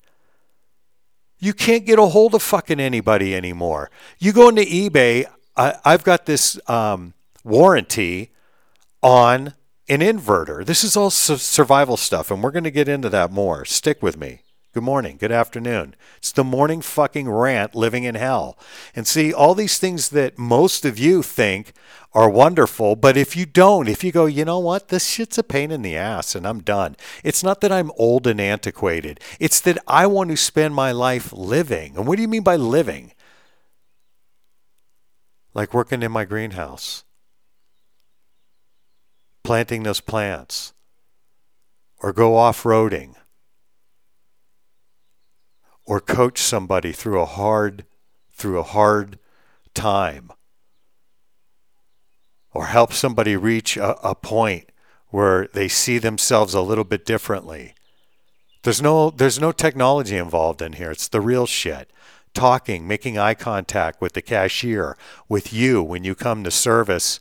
You 1.39 1.55
can't 1.55 1.87
get 1.87 1.99
a 1.99 2.07
hold 2.07 2.35
of 2.35 2.43
fucking 2.43 2.81
anybody 2.81 3.35
anymore. 3.35 3.91
You 4.19 4.33
go 4.33 4.51
into 4.51 4.63
eBay. 4.63 5.25
I, 5.57 5.79
have 5.85 6.05
got 6.05 6.27
this 6.27 6.59
um, 6.69 7.15
warranty 7.45 8.34
on 9.05 9.53
an 9.87 10.01
inverter. 10.01 10.65
This 10.65 10.83
is 10.83 10.97
all 10.97 11.11
survival 11.11 11.99
stuff, 11.99 12.31
and 12.31 12.43
we're 12.43 12.51
going 12.51 12.65
to 12.65 12.71
get 12.71 12.89
into 12.89 13.11
that 13.11 13.31
more. 13.31 13.67
Stick 13.67 14.03
with 14.03 14.17
me. 14.17 14.41
Good 14.73 14.83
morning. 14.83 15.19
Good 15.19 15.31
afternoon. 15.31 15.95
It's 16.17 16.33
the 16.33 16.43
morning 16.43 16.81
fucking 16.81 17.31
rant 17.31 17.75
living 17.75 18.05
in 18.05 18.15
hell. 18.15 18.59
And 18.97 19.07
see, 19.07 19.33
all 19.33 19.55
these 19.55 19.79
things 19.79 20.09
that 20.09 20.39
most 20.39 20.87
of 20.87 20.99
you 20.99 21.23
think 21.23 21.75
are 22.15 22.31
wonderful, 22.31 22.97
but 22.97 23.17
if 23.17 23.37
you 23.37 23.45
don't, 23.45 23.89
if 23.89 24.03
you 24.03 24.11
go, 24.11 24.25
you 24.25 24.45
know 24.45 24.59
what, 24.59 24.89
this 24.89 25.07
shit's 25.07 25.37
a 25.37 25.43
pain 25.43 25.71
in 25.71 25.83
the 25.83 25.97
ass 25.97 26.35
and 26.35 26.47
I'm 26.47 26.61
done. 26.61 26.97
It's 27.23 27.45
not 27.45 27.61
that 27.61 27.71
I'm 27.71 27.93
old 27.97 28.27
and 28.27 28.41
antiquated, 28.41 29.21
it's 29.39 29.61
that 29.61 29.79
I 29.87 30.07
want 30.07 30.31
to 30.31 30.37
spend 30.37 30.75
my 30.75 30.93
life 30.93 31.33
living. 31.33 31.97
And 31.97 32.07
what 32.07 32.17
do 32.17 32.23
you 32.23 32.29
mean 32.29 32.43
by 32.43 32.57
living? 32.57 33.13
Like 35.53 35.75
working 35.75 36.03
in 36.03 36.11
my 36.11 36.25
greenhouse 36.25 37.05
planting 39.45 39.83
those 39.83 40.01
plants 40.01 40.73
or 42.03 42.13
go 42.13 42.35
off 42.35 42.65
roading 42.65 43.15
or 45.87 46.01
coach 46.01 46.39
somebody 46.39 46.93
through 46.93 47.21
a 47.21 47.27
hard 47.27 47.85
through 48.33 48.59
a 48.59 48.65
hard 48.65 49.19
time 49.75 50.33
or 52.53 52.67
help 52.67 52.93
somebody 52.93 53.37
reach 53.37 53.77
a, 53.77 53.97
a 54.07 54.15
point 54.15 54.71
where 55.09 55.49
they 55.53 55.69
see 55.69 55.99
themselves 55.99 56.55
a 56.55 56.61
little 56.61 56.85
bit 56.85 57.05
differently. 57.05 57.75
There's 58.63 58.81
no 58.81 59.11
there's 59.11 59.39
no 59.39 59.53
technology 59.53 60.17
involved 60.17 60.63
in 60.63 60.75
here. 60.75 60.91
It's 60.91 61.09
the 61.09 61.21
real 61.21 61.47
shit. 61.47 61.91
Talking, 62.33 62.89
making 62.89 63.17
eye 63.17 63.35
contact 63.35 64.01
with 64.01 64.15
the 64.15 64.23
cashier, 64.23 64.97
with 65.29 65.53
you 65.53 65.83
when 65.83 66.03
you 66.03 66.17
come 66.17 66.43
to 66.43 66.51
service, 66.51 67.21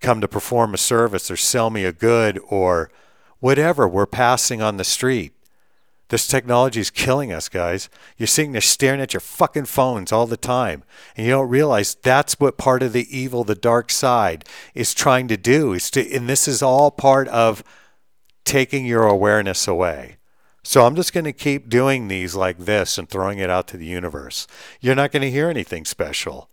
come 0.00 0.20
to 0.20 0.28
perform 0.28 0.74
a 0.74 0.78
service 0.78 1.30
or 1.30 1.36
sell 1.36 1.70
me 1.70 1.84
a 1.84 1.92
good 1.92 2.40
or 2.48 2.90
whatever 3.38 3.88
we're 3.88 4.06
passing 4.06 4.62
on 4.62 4.76
the 4.76 4.84
street. 4.84 5.32
This 6.08 6.26
technology 6.26 6.80
is 6.80 6.90
killing 6.90 7.32
us, 7.32 7.48
guys. 7.48 7.88
You're 8.16 8.26
sitting 8.26 8.50
there 8.50 8.60
staring 8.60 9.00
at 9.00 9.14
your 9.14 9.20
fucking 9.20 9.66
phones 9.66 10.10
all 10.10 10.26
the 10.26 10.36
time, 10.36 10.82
and 11.16 11.24
you 11.24 11.32
don't 11.32 11.48
realize 11.48 11.94
that's 11.94 12.40
what 12.40 12.58
part 12.58 12.82
of 12.82 12.92
the 12.92 13.16
evil, 13.16 13.44
the 13.44 13.54
dark 13.54 13.92
side, 13.92 14.44
is 14.74 14.92
trying 14.92 15.28
to 15.28 15.36
do. 15.36 15.72
Is 15.72 15.88
to, 15.92 16.12
and 16.12 16.28
this 16.28 16.48
is 16.48 16.62
all 16.62 16.90
part 16.90 17.28
of 17.28 17.62
taking 18.44 18.86
your 18.86 19.06
awareness 19.06 19.68
away. 19.68 20.16
So 20.64 20.84
I'm 20.84 20.96
just 20.96 21.12
going 21.12 21.24
to 21.24 21.32
keep 21.32 21.68
doing 21.68 22.08
these 22.08 22.34
like 22.34 22.58
this 22.58 22.98
and 22.98 23.08
throwing 23.08 23.38
it 23.38 23.48
out 23.48 23.68
to 23.68 23.76
the 23.76 23.86
universe. 23.86 24.48
You're 24.80 24.96
not 24.96 25.12
going 25.12 25.22
to 25.22 25.30
hear 25.30 25.48
anything 25.48 25.84
special. 25.84 26.50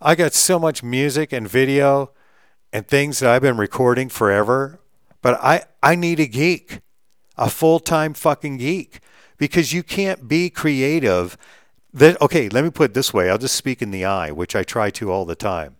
I 0.00 0.16
got 0.16 0.34
so 0.34 0.58
much 0.58 0.82
music 0.82 1.32
and 1.32 1.48
video 1.48 2.10
and 2.72 2.86
things 2.86 3.18
that 3.18 3.30
I've 3.30 3.42
been 3.42 3.56
recording 3.56 4.08
forever, 4.08 4.80
but 5.20 5.38
I, 5.42 5.64
I 5.82 5.94
need 5.94 6.20
a 6.20 6.26
geek 6.26 6.80
a 7.36 7.48
full 7.48 7.80
time 7.80 8.14
fucking 8.14 8.58
geek 8.58 9.00
because 9.36 9.72
you 9.72 9.82
can't 9.82 10.28
be 10.28 10.50
creative. 10.50 11.36
That, 11.92 12.20
okay, 12.22 12.48
let 12.48 12.64
me 12.64 12.70
put 12.70 12.90
it 12.90 12.94
this 12.94 13.12
way 13.12 13.28
I'll 13.28 13.38
just 13.38 13.56
speak 13.56 13.82
in 13.82 13.90
the 13.90 14.04
I, 14.04 14.30
which 14.30 14.56
I 14.56 14.62
try 14.62 14.90
to 14.90 15.10
all 15.10 15.24
the 15.24 15.34
time. 15.34 15.76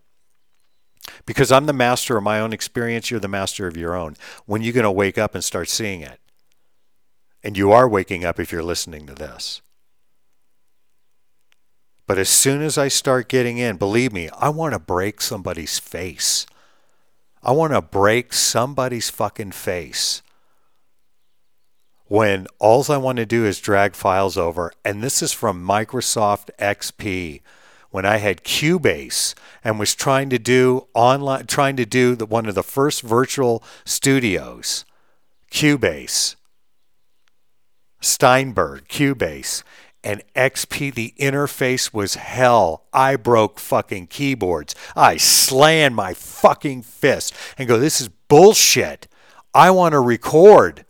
Because 1.25 1.51
I'm 1.51 1.65
the 1.65 1.73
master 1.73 2.17
of 2.17 2.23
my 2.23 2.39
own 2.39 2.53
experience, 2.53 3.11
you're 3.11 3.19
the 3.19 3.27
master 3.27 3.67
of 3.67 3.75
your 3.75 3.95
own. 3.95 4.15
When 4.45 4.61
you're 4.61 4.67
you 4.67 4.73
going 4.73 4.83
to 4.83 4.91
wake 4.91 5.17
up 5.17 5.35
and 5.35 5.43
start 5.43 5.69
seeing 5.69 6.01
it? 6.01 6.19
And 7.43 7.57
you 7.57 7.71
are 7.71 7.89
waking 7.89 8.23
up 8.23 8.39
if 8.39 8.51
you're 8.51 8.63
listening 8.63 9.05
to 9.07 9.13
this. 9.13 9.61
But 12.07 12.17
as 12.17 12.29
soon 12.29 12.61
as 12.61 12.77
I 12.77 12.87
start 12.87 13.27
getting 13.27 13.57
in, 13.57 13.77
believe 13.77 14.13
me, 14.13 14.29
I 14.37 14.49
want 14.49 14.73
to 14.73 14.79
break 14.79 15.19
somebody's 15.19 15.79
face. 15.79 16.45
I 17.45 17.51
want 17.51 17.73
to 17.73 17.81
break 17.81 18.31
somebody's 18.31 19.09
fucking 19.09 19.51
face 19.51 20.21
when 22.05 22.47
all 22.57 22.85
I 22.89 22.95
want 22.95 23.17
to 23.17 23.25
do 23.25 23.45
is 23.45 23.59
drag 23.59 23.95
files 23.95 24.37
over. 24.37 24.71
And 24.85 25.03
this 25.03 25.21
is 25.21 25.33
from 25.33 25.67
Microsoft 25.67 26.51
XP 26.57 27.41
when 27.89 28.05
I 28.05 28.17
had 28.17 28.43
Cubase 28.43 29.35
and 29.61 29.77
was 29.77 29.93
trying 29.93 30.29
to 30.29 30.39
do 30.39 30.87
online, 30.93 31.45
trying 31.45 31.75
to 31.75 31.85
do 31.85 32.15
the, 32.15 32.25
one 32.25 32.45
of 32.45 32.55
the 32.55 32.63
first 32.63 33.01
virtual 33.01 33.61
studios, 33.83 34.85
Cubase, 35.51 36.35
Steinberg, 37.99 38.87
Cubase, 38.87 39.63
and 40.03 40.21
XP, 40.35 40.93
the 40.93 41.13
interface 41.19 41.93
was 41.93 42.15
hell. 42.15 42.85
I 42.91 43.15
broke 43.15 43.59
fucking 43.59 44.07
keyboards. 44.07 44.75
I 44.95 45.17
slammed 45.17 45.95
my 45.95 46.13
fucking 46.13 46.81
fist 46.81 47.33
and 47.57 47.67
go, 47.67 47.79
this 47.79 48.01
is 48.01 48.09
bullshit. 48.27 49.07
I 49.53 49.71
want 49.71 49.93
to 49.93 49.99
record. 49.99 50.85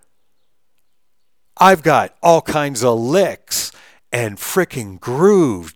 I've 1.57 1.83
got 1.83 2.15
all 2.23 2.41
kinds 2.41 2.83
of 2.83 2.99
licks 2.99 3.71
and 4.11 4.37
freaking 4.37 4.99
grooves. 4.99 5.73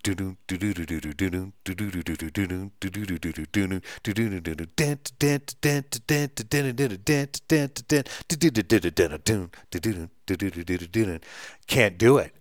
Can't 11.68 11.98
do 11.98 12.18
it. 12.18 12.34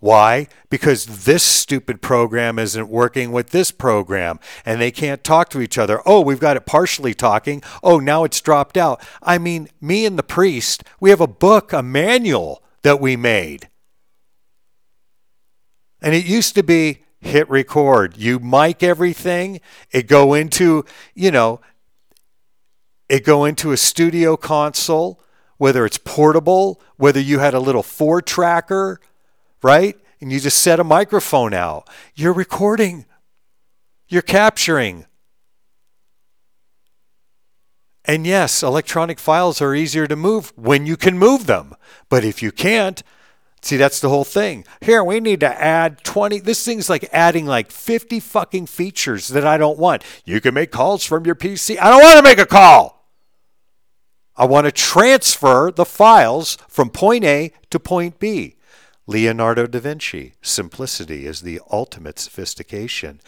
Why? 0.00 0.48
Because 0.70 1.24
this 1.24 1.42
stupid 1.42 2.00
program 2.00 2.58
isn't 2.58 2.88
working 2.88 3.32
with 3.32 3.50
this 3.50 3.70
program 3.70 4.40
and 4.64 4.80
they 4.80 4.90
can't 4.90 5.22
talk 5.22 5.50
to 5.50 5.60
each 5.60 5.76
other. 5.76 6.00
Oh, 6.06 6.22
we've 6.22 6.40
got 6.40 6.56
it 6.56 6.64
partially 6.64 7.12
talking. 7.12 7.62
Oh, 7.82 7.98
now 7.98 8.24
it's 8.24 8.40
dropped 8.40 8.78
out. 8.78 9.06
I 9.22 9.36
mean, 9.36 9.68
me 9.78 10.06
and 10.06 10.18
the 10.18 10.22
priest, 10.22 10.84
we 11.00 11.10
have 11.10 11.20
a 11.20 11.26
book, 11.26 11.74
a 11.74 11.82
manual 11.82 12.62
that 12.80 12.98
we 12.98 13.14
made. 13.14 13.68
And 16.00 16.14
it 16.14 16.24
used 16.24 16.54
to 16.54 16.62
be 16.62 17.04
hit 17.20 17.48
record. 17.50 18.16
You 18.16 18.38
mic 18.38 18.82
everything, 18.82 19.60
it 19.90 20.06
go 20.08 20.32
into, 20.32 20.86
you 21.14 21.30
know, 21.30 21.60
it 23.10 23.22
go 23.22 23.44
into 23.44 23.72
a 23.72 23.76
studio 23.76 24.38
console, 24.38 25.20
whether 25.58 25.84
it's 25.84 25.98
portable, 25.98 26.80
whether 26.96 27.20
you 27.20 27.40
had 27.40 27.52
a 27.52 27.60
little 27.60 27.82
four 27.82 28.22
tracker 28.22 28.98
right? 29.62 29.96
And 30.20 30.30
you 30.30 30.40
just 30.40 30.60
set 30.60 30.80
a 30.80 30.84
microphone 30.84 31.54
out. 31.54 31.88
You're 32.14 32.32
recording, 32.32 33.06
you're 34.08 34.22
capturing. 34.22 35.06
And 38.04 38.26
yes, 38.26 38.62
electronic 38.62 39.18
files 39.18 39.60
are 39.60 39.74
easier 39.74 40.06
to 40.06 40.16
move 40.16 40.52
when 40.56 40.86
you 40.86 40.96
can 40.96 41.18
move 41.18 41.46
them. 41.46 41.74
But 42.08 42.24
if 42.24 42.42
you 42.42 42.50
can't, 42.50 43.02
see, 43.62 43.76
that's 43.76 44.00
the 44.00 44.08
whole 44.08 44.24
thing. 44.24 44.64
Here, 44.80 45.04
we 45.04 45.20
need 45.20 45.40
to 45.40 45.62
add 45.62 46.02
20. 46.02 46.40
This 46.40 46.64
thing's 46.64 46.90
like 46.90 47.08
adding 47.12 47.46
like 47.46 47.70
50 47.70 48.18
fucking 48.20 48.66
features 48.66 49.28
that 49.28 49.46
I 49.46 49.58
don't 49.58 49.78
want. 49.78 50.02
You 50.24 50.40
can 50.40 50.54
make 50.54 50.70
calls 50.70 51.04
from 51.04 51.24
your 51.24 51.34
PC. 51.34 51.78
I 51.80 51.90
don't 51.90 52.02
want 52.02 52.16
to 52.16 52.22
make 52.22 52.38
a 52.38 52.46
call. 52.46 53.00
I 54.36 54.46
want 54.46 54.64
to 54.64 54.72
transfer 54.72 55.70
the 55.70 55.84
files 55.84 56.56
from 56.68 56.88
point 56.88 57.24
A 57.24 57.52
to 57.68 57.78
point 57.78 58.18
B. 58.18 58.56
Leonardo 59.06 59.66
da 59.66 59.80
Vinci, 59.80 60.34
simplicity 60.42 61.26
is 61.26 61.40
the 61.40 61.60
ultimate 61.70 62.18
sophistication. 62.18 63.20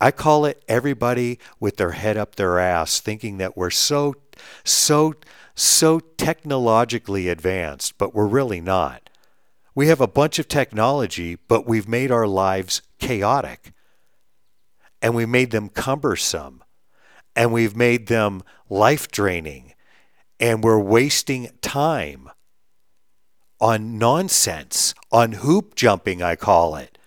I 0.00 0.10
call 0.10 0.44
it 0.44 0.62
everybody 0.66 1.38
with 1.60 1.76
their 1.76 1.92
head 1.92 2.16
up 2.16 2.34
their 2.34 2.58
ass, 2.58 3.00
thinking 3.00 3.38
that 3.38 3.56
we're 3.56 3.70
so, 3.70 4.16
so, 4.64 5.14
so 5.54 6.00
technologically 6.00 7.28
advanced, 7.28 7.98
but 7.98 8.14
we're 8.14 8.26
really 8.26 8.60
not. 8.60 9.08
We 9.74 9.86
have 9.86 10.00
a 10.00 10.06
bunch 10.06 10.38
of 10.38 10.48
technology, 10.48 11.38
but 11.48 11.66
we've 11.66 11.88
made 11.88 12.10
our 12.10 12.26
lives 12.26 12.82
chaotic. 12.98 13.72
And 15.00 15.14
we 15.14 15.24
made 15.24 15.50
them 15.50 15.68
cumbersome. 15.68 16.62
And 17.34 17.52
we've 17.52 17.76
made 17.76 18.08
them 18.08 18.42
life 18.68 19.10
draining. 19.10 19.74
And 20.38 20.62
we're 20.62 20.78
wasting 20.78 21.48
time 21.62 22.28
on 23.62 23.96
nonsense, 23.96 24.92
on 25.12 25.30
hoop 25.34 25.76
jumping, 25.76 26.20
I 26.20 26.34
call 26.34 26.74
it, 26.74 26.98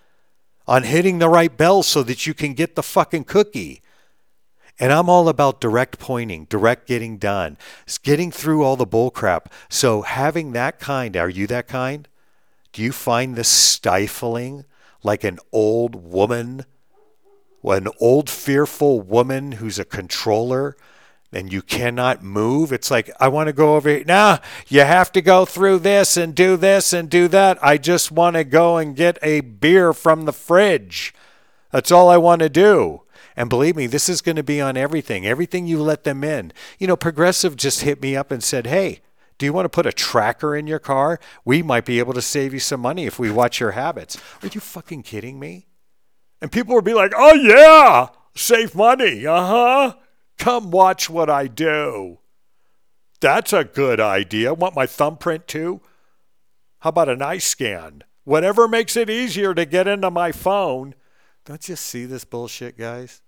on 0.66 0.84
hitting 0.84 1.20
the 1.20 1.28
right 1.28 1.56
bell 1.56 1.84
so 1.84 2.02
that 2.04 2.26
you 2.26 2.34
can 2.34 2.54
get 2.54 2.76
the 2.76 2.82
fucking 2.82 3.26
cookie. 3.26 3.82
And 4.80 4.94
I'm 4.94 5.10
all 5.10 5.28
about 5.28 5.60
direct 5.60 6.00
pointing, 6.00 6.46
direct 6.46 6.88
getting 6.88 7.18
done, 7.18 7.58
getting 8.04 8.32
through 8.32 8.64
all 8.64 8.78
the 8.78 8.88
bullcrap. 8.88 9.48
So 9.68 10.04
having 10.04 10.54
that 10.54 10.80
kind, 10.80 11.18
are 11.18 11.30
you 11.30 11.46
that 11.48 11.68
kind? 11.68 12.08
Do 12.72 12.82
you 12.82 12.94
find 12.94 13.36
this 13.36 13.50
stifling 13.50 14.64
like 15.04 15.26
an 15.26 15.40
old 15.52 15.96
woman, 15.96 16.66
an 17.66 17.90
old 18.00 18.30
fearful 18.30 19.02
woman 19.02 19.54
who's 19.54 19.78
a 19.78 19.86
controller 19.86 20.78
and 21.36 21.52
you 21.52 21.62
cannot 21.62 22.24
move. 22.24 22.72
It's 22.72 22.90
like, 22.90 23.12
I 23.20 23.28
want 23.28 23.48
to 23.48 23.54
go 23.54 23.76
over 23.76 23.90
here. 23.90 24.06
Nah, 24.06 24.38
you 24.70 24.82
have 24.82 25.12
to 25.12 25.22
go 25.22 25.44
through 25.46 25.80
this 25.80 26.16
and 26.16 26.34
do 26.34 26.56
this 26.56 26.94
and 26.94 27.10
do 27.10 27.28
that. 27.28 27.60
I 27.62 27.78
just 27.78 28.10
want 28.10 28.38
to 28.38 28.46
go 28.46 28.78
and 28.78 28.96
get 28.96 29.20
a 29.22 29.42
beer 29.42 29.92
from 29.92 30.24
the 30.24 30.34
fridge. 30.34 31.14
That's 31.72 31.92
all 31.92 32.10
I 32.10 32.18
want 32.18 32.40
to 32.40 32.50
do. 32.50 33.02
And 33.36 33.50
believe 33.50 33.76
me, 33.76 33.86
this 33.86 34.08
is 34.08 34.22
going 34.22 34.38
to 34.38 34.44
be 34.44 34.62
on 34.62 34.78
everything, 34.78 35.28
everything 35.28 35.68
you 35.68 35.82
let 35.82 36.06
them 36.06 36.24
in. 36.24 36.54
You 36.80 36.88
know, 36.88 36.96
Progressive 36.96 37.58
just 37.58 37.82
hit 37.82 38.02
me 38.02 38.16
up 38.16 38.32
and 38.32 38.42
said, 38.42 38.68
hey, 38.68 39.02
do 39.38 39.46
you 39.46 39.52
want 39.52 39.66
to 39.66 39.70
put 39.70 39.86
a 39.86 39.92
tracker 39.92 40.56
in 40.56 40.68
your 40.68 40.80
car? 40.80 41.20
We 41.44 41.62
might 41.62 41.84
be 41.84 42.00
able 42.00 42.14
to 42.14 42.22
save 42.22 42.54
you 42.54 42.62
some 42.62 42.80
money 42.80 43.06
if 43.06 43.20
we 43.20 43.30
watch 43.30 43.60
your 43.60 43.72
habits. 43.72 44.18
Are 44.42 44.48
you 44.48 44.62
fucking 44.62 45.04
kidding 45.04 45.38
me? 45.38 45.68
And 46.42 46.50
people 46.50 46.76
would 46.76 46.86
be 46.86 46.94
like, 46.94 47.12
oh, 47.14 47.34
yeah, 47.34 48.08
save 48.36 48.74
money. 48.74 49.28
Uh 49.28 49.46
huh. 49.46 49.96
Come 50.38 50.72
watch 50.72 51.10
what 51.10 51.30
I 51.30 51.48
do. 51.48 52.20
That's 53.22 53.54
a 53.54 53.64
good 53.64 54.00
idea. 54.00 54.54
Want 54.54 54.76
my 54.76 54.86
thumbprint 54.86 55.48
too? 55.48 55.82
How 56.80 56.90
about 56.90 57.10
an 57.10 57.22
eye 57.22 57.40
scan? 57.40 58.04
Whatever 58.24 58.68
makes 58.68 58.96
it 58.96 59.10
easier 59.10 59.54
to 59.54 59.66
get 59.66 59.88
into 59.88 60.12
my 60.12 60.32
phone. 60.32 60.96
Don't 61.46 61.68
you 61.70 61.76
see 61.76 62.06
this 62.06 62.26
bullshit, 62.26 62.78
guys? 62.78 63.22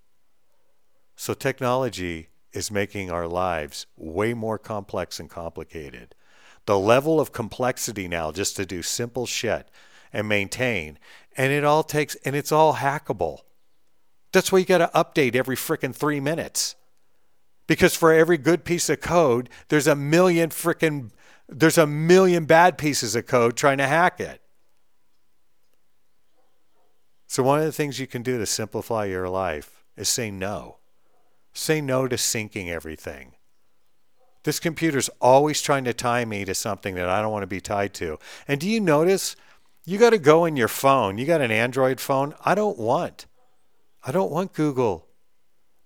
So, 1.15 1.33
technology 1.33 2.29
is 2.51 2.71
making 2.71 3.11
our 3.11 3.27
lives 3.27 3.85
way 3.95 4.33
more 4.33 4.57
complex 4.57 5.19
and 5.19 5.29
complicated. 5.29 6.15
The 6.65 6.79
level 6.79 7.19
of 7.19 7.31
complexity 7.31 8.07
now, 8.07 8.31
just 8.31 8.55
to 8.57 8.65
do 8.65 8.81
simple 8.81 9.25
shit, 9.25 9.69
and 10.11 10.27
maintain. 10.27 10.99
And 11.37 11.51
it 11.51 11.63
all 11.63 11.83
takes, 11.83 12.15
and 12.25 12.35
it's 12.35 12.51
all 12.51 12.75
hackable. 12.75 13.39
That's 14.31 14.51
why 14.51 14.59
you 14.59 14.65
got 14.65 14.79
to 14.79 14.91
update 14.93 15.35
every 15.35 15.55
freaking 15.55 15.95
three 15.95 16.19
minutes. 16.19 16.75
Because 17.67 17.95
for 17.95 18.13
every 18.13 18.37
good 18.37 18.63
piece 18.63 18.89
of 18.89 19.01
code, 19.01 19.49
there's 19.67 19.87
a 19.87 19.95
million 19.95 20.49
freaking, 20.49 21.11
there's 21.47 21.77
a 21.77 21.85
million 21.85 22.45
bad 22.45 22.77
pieces 22.77 23.15
of 23.15 23.27
code 23.27 23.55
trying 23.55 23.77
to 23.77 23.87
hack 23.87 24.19
it. 24.19 24.41
So, 27.27 27.43
one 27.43 27.59
of 27.59 27.65
the 27.65 27.73
things 27.73 27.99
you 27.99 28.07
can 28.07 28.23
do 28.23 28.37
to 28.37 28.45
simplify 28.45 29.05
your 29.05 29.27
life 29.27 29.83
is 29.97 30.07
say 30.07 30.31
no. 30.31 30.77
Say 31.53 31.81
no 31.81 32.07
to 32.07 32.15
syncing 32.15 32.69
everything. 32.69 33.33
This 34.43 34.61
computer's 34.61 35.09
always 35.19 35.61
trying 35.61 35.83
to 35.83 35.93
tie 35.93 36.23
me 36.23 36.45
to 36.45 36.53
something 36.53 36.95
that 36.95 37.09
I 37.09 37.21
don't 37.21 37.33
want 37.33 37.43
to 37.43 37.47
be 37.47 37.59
tied 37.59 37.93
to. 37.95 38.17
And 38.47 38.61
do 38.61 38.69
you 38.69 38.79
notice 38.79 39.35
you 39.83 39.97
got 39.97 40.11
to 40.11 40.17
go 40.17 40.45
in 40.45 40.55
your 40.55 40.69
phone? 40.69 41.17
You 41.17 41.25
got 41.25 41.41
an 41.41 41.51
Android 41.51 41.99
phone? 41.99 42.33
I 42.45 42.55
don't 42.55 42.77
want. 42.77 43.25
I 44.05 44.13
don't 44.13 44.31
want 44.31 44.53
Google 44.53 45.06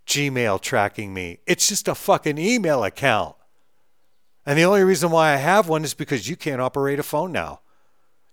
Gmail 0.08 0.62
tracking 0.62 1.14
me. 1.14 1.40
It's 1.46 1.68
just 1.68 1.88
a 1.88 1.96
fucking 1.96 2.38
email 2.38 2.84
account. 2.84 3.36
And 4.46 4.58
the 4.58 4.66
only 4.66 4.84
reason 4.84 5.12
why 5.12 5.34
I 5.34 5.38
have 5.38 5.68
one 5.70 5.84
is 5.84 5.94
because 5.94 6.28
you 6.28 6.36
can't 6.36 6.62
operate 6.62 7.00
a 7.00 7.04
phone 7.04 7.32
now. 7.32 7.62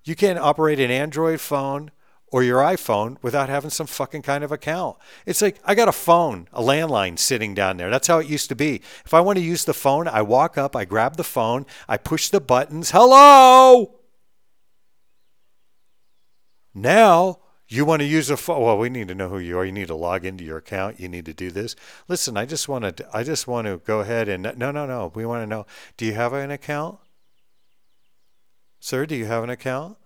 You 0.04 0.14
can't 0.14 0.38
operate 0.38 0.81
an 0.81 0.90
Android 0.90 1.40
phone 1.40 1.90
or 2.31 2.42
your 2.42 2.61
iPhone 2.61 3.16
without 3.22 3.48
having 3.48 3.70
some 3.70 3.87
fucking 3.87 4.22
kind 4.22 4.44
of 4.44 4.52
account. 4.52 4.96
It's 5.26 5.42
like 5.42 5.59
I 5.64 5.74
got 5.74 5.88
a 5.88 5.92
phone, 5.92 6.48
a 6.52 6.62
landline 6.62 7.18
sitting 7.18 7.54
down 7.54 7.76
there. 7.76 7.90
That's 7.90 8.07
how 8.07 8.18
it 8.18 8.26
used 8.26 8.48
to 8.50 8.54
be. 8.54 8.76
If 9.04 9.14
I 9.14 9.20
want 9.20 9.38
to 9.38 9.44
use 9.44 9.64
the 9.64 9.74
phone, 9.74 10.09
I 10.09 10.22
walk 10.22 10.59
up, 10.59 10.76
I 10.76 10.85
grab 10.85 11.16
the 11.16 11.24
phone, 11.24 11.66
I 11.88 11.96
push 11.96 12.28
the 12.28 12.40
buttons. 12.40 12.90
Hello. 12.90 13.94
Now 16.74 17.40
you 17.68 17.85
want 17.85 18.00
to 18.00 18.07
use 18.07 18.31
a 18.31 18.37
phone. 18.37 18.62
Well, 18.62 18.78
we 18.78 18.88
need 18.88 19.09
to 19.09 19.14
know 19.14 19.28
who 19.28 19.38
you 19.38 19.59
are. 19.59 19.64
You 19.64 19.72
need 19.72 19.88
to 19.88 19.94
log 19.94 20.24
into 20.24 20.42
your 20.42 20.57
account. 20.57 20.98
You 20.98 21.09
need 21.09 21.26
to 21.26 21.35
do 21.35 21.50
this. 21.50 21.76
Listen, 22.09 22.37
I 22.37 22.46
just 22.46 22.68
want 22.68 22.96
to. 22.96 23.09
I 23.12 23.22
just 23.22 23.46
want 23.46 23.66
to 23.66 23.76
go 23.78 24.00
ahead 24.00 24.28
and 24.28 24.42
no, 24.42 24.70
no, 24.70 24.87
no. 24.87 25.12
We 25.14 25.26
want 25.26 25.42
to 25.42 25.46
know. 25.46 25.66
Do 25.96 26.07
you 26.07 26.14
have 26.14 26.33
an 26.33 26.50
account, 26.50 26.98
sir? 28.81 29.04
Do 29.04 29.14
you 29.14 29.26
have 29.26 29.44
an 29.44 29.50
account? 29.50 29.98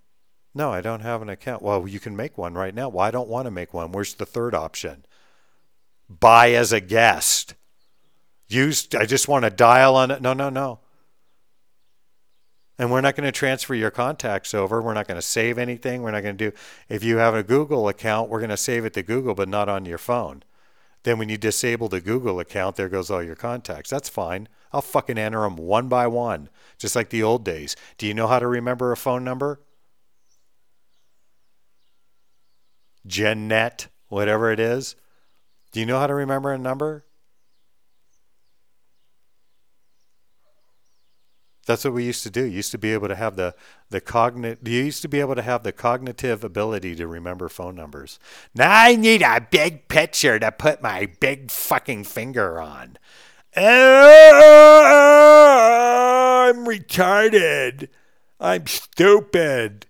No, 0.54 0.70
I 0.70 0.80
don't 0.80 1.00
have 1.00 1.22
an 1.22 1.28
account. 1.28 1.62
Well, 1.62 1.86
you 1.88 2.00
can 2.00 2.16
make 2.16 2.36
one 2.36 2.54
right 2.54 2.74
now. 2.74 2.88
Well, 2.88 3.04
I 3.04 3.10
don't 3.10 3.28
want 3.28 3.46
to 3.46 3.50
make 3.50 3.72
one. 3.72 3.92
Where's 3.92 4.14
the 4.14 4.26
third 4.26 4.54
option? 4.54 5.06
Buy 6.10 6.52
as 6.52 6.72
a 6.72 6.80
guest. 6.80 7.54
Use, 8.48 8.86
I 8.94 9.06
just 9.06 9.28
want 9.28 9.44
to 9.44 9.50
dial 9.50 9.96
on 9.96 10.10
it. 10.10 10.20
No, 10.20 10.34
no, 10.34 10.50
no. 10.50 10.80
And 12.78 12.90
we're 12.90 13.00
not 13.00 13.16
going 13.16 13.26
to 13.26 13.32
transfer 13.32 13.74
your 13.74 13.90
contacts 13.90 14.54
over. 14.54 14.80
We're 14.80 14.94
not 14.94 15.06
going 15.06 15.18
to 15.18 15.22
save 15.22 15.58
anything. 15.58 16.02
We're 16.02 16.10
not 16.10 16.22
going 16.22 16.36
to 16.36 16.50
do, 16.50 16.56
if 16.88 17.04
you 17.04 17.18
have 17.18 17.34
a 17.34 17.42
Google 17.42 17.88
account, 17.88 18.30
we're 18.30 18.40
going 18.40 18.50
to 18.50 18.56
save 18.56 18.84
it 18.84 18.94
to 18.94 19.02
Google, 19.02 19.34
but 19.34 19.48
not 19.48 19.68
on 19.68 19.84
your 19.84 19.98
phone. 19.98 20.42
Then 21.02 21.18
when 21.18 21.28
you 21.28 21.36
disable 21.36 21.88
the 21.88 22.00
Google 22.00 22.40
account, 22.40 22.76
there 22.76 22.88
goes 22.88 23.10
all 23.10 23.22
your 23.22 23.34
contacts. 23.34 23.90
That's 23.90 24.08
fine. 24.08 24.48
I'll 24.72 24.80
fucking 24.82 25.18
enter 25.18 25.42
them 25.42 25.56
one 25.56 25.88
by 25.88 26.06
one, 26.06 26.48
just 26.78 26.96
like 26.96 27.10
the 27.10 27.22
old 27.22 27.44
days. 27.44 27.76
Do 27.98 28.06
you 28.06 28.14
know 28.14 28.26
how 28.26 28.38
to 28.38 28.46
remember 28.46 28.92
a 28.92 28.96
phone 28.96 29.24
number? 29.24 29.60
GenNet, 33.06 33.88
whatever 34.08 34.50
it 34.50 34.60
is. 34.60 34.96
Do 35.72 35.80
you 35.80 35.86
know 35.86 35.98
how 35.98 36.06
to 36.06 36.14
remember 36.14 36.52
a 36.52 36.58
number? 36.58 37.04
That's 41.66 41.84
what 41.84 41.94
we 41.94 42.04
used 42.04 42.24
to 42.24 42.30
do. 42.30 42.44
You 42.44 42.56
used 42.56 42.72
to 42.72 42.78
be 42.78 42.92
able 42.92 43.08
to 43.08 43.14
have 43.14 43.36
the 43.36 43.54
the 43.90 44.00
cognit. 44.00 44.66
You 44.66 44.82
used 44.82 45.02
to 45.02 45.08
be 45.08 45.20
able 45.20 45.36
to 45.36 45.42
have 45.42 45.62
the 45.62 45.72
cognitive 45.72 46.42
ability 46.42 46.96
to 46.96 47.06
remember 47.06 47.48
phone 47.48 47.76
numbers. 47.76 48.18
Now 48.54 48.70
I 48.72 48.96
need 48.96 49.22
a 49.22 49.46
big 49.48 49.86
picture 49.88 50.38
to 50.38 50.50
put 50.50 50.82
my 50.82 51.06
big 51.20 51.50
fucking 51.50 52.04
finger 52.04 52.60
on. 52.60 52.98
I'm 53.54 53.64
retarded. 56.66 57.88
I'm 58.40 58.66
stupid. 58.66 59.86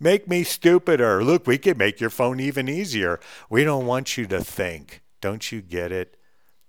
Make 0.00 0.26
me 0.26 0.42
stupider. 0.42 1.22
Look, 1.22 1.46
we 1.46 1.58
can 1.58 1.78
make 1.78 2.00
your 2.00 2.10
phone 2.10 2.40
even 2.40 2.68
easier. 2.68 3.20
We 3.48 3.62
don't 3.62 3.86
want 3.86 4.16
you 4.16 4.26
to 4.26 4.42
think. 4.42 5.02
Don't 5.20 5.52
you 5.52 5.62
get 5.62 5.92
it? 5.92 6.16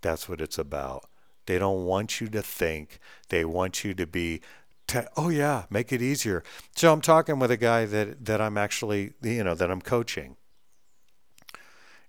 That's 0.02 0.30
what 0.30 0.42
it's 0.42 0.60
about. 0.60 1.10
They 1.46 1.60
don't 1.60 1.86
want 1.86 2.22
you 2.22 2.28
to 2.30 2.42
think. 2.42 3.00
They 3.30 3.46
want 3.46 3.84
you 3.84 3.94
to 3.94 4.08
be 4.08 4.42
oh 5.18 5.30
yeah, 5.30 5.64
make 5.70 5.92
it 5.92 6.02
easier. 6.02 6.44
So 6.76 6.92
I'm 6.92 7.02
talking 7.02 7.40
with 7.40 7.52
a 7.52 7.58
guy 7.58 7.86
that 7.86 8.26
that 8.26 8.42
I'm 8.42 8.58
actually, 8.58 9.14
you 9.22 9.44
know, 9.44 9.56
that 9.56 9.72
I'm 9.72 9.82
coaching. 9.82 10.36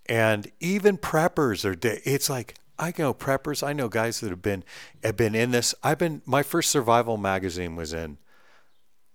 And 0.06 0.50
even 0.60 0.98
preppers 0.98 1.64
are 1.64 1.76
it's 2.04 2.28
like 2.28 2.56
I 2.78 2.92
know 2.98 3.14
preppers, 3.14 3.66
I 3.66 3.72
know 3.72 3.88
guys 3.88 4.20
that 4.20 4.30
have 4.30 4.42
been 4.42 4.64
have 5.02 5.16
been 5.16 5.34
in 5.34 5.50
this. 5.50 5.74
I've 5.82 5.98
been 5.98 6.22
my 6.26 6.42
first 6.42 6.70
survival 6.70 7.16
magazine 7.16 7.76
was 7.76 7.92
in 7.92 8.18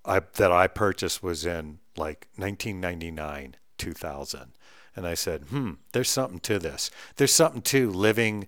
I 0.06 0.22
that 0.36 0.52
I 0.52 0.68
purchased 0.68 1.22
was 1.22 1.46
in 1.46 1.80
like 1.98 2.28
1999, 2.38 3.56
2000. 3.78 4.54
And 4.96 5.08
I 5.08 5.14
said, 5.14 5.44
hmm, 5.50 5.74
there's 5.94 6.10
something 6.10 6.40
to 6.42 6.60
this. 6.60 6.90
There's 7.16 7.34
something 7.34 7.62
to 7.64 7.92
living 7.92 8.48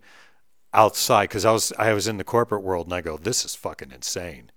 outside 0.74 1.30
because 1.30 1.46
I 1.46 1.52
was 1.52 1.74
I 1.78 1.94
was 1.94 2.08
in 2.08 2.18
the 2.18 2.24
corporate 2.24 2.64
world 2.64 2.88
and 2.88 2.94
I 2.94 3.02
go, 3.02 3.18
this 3.18 3.46
is 3.46 3.56
fucking 3.56 3.92
insane. 3.92 4.52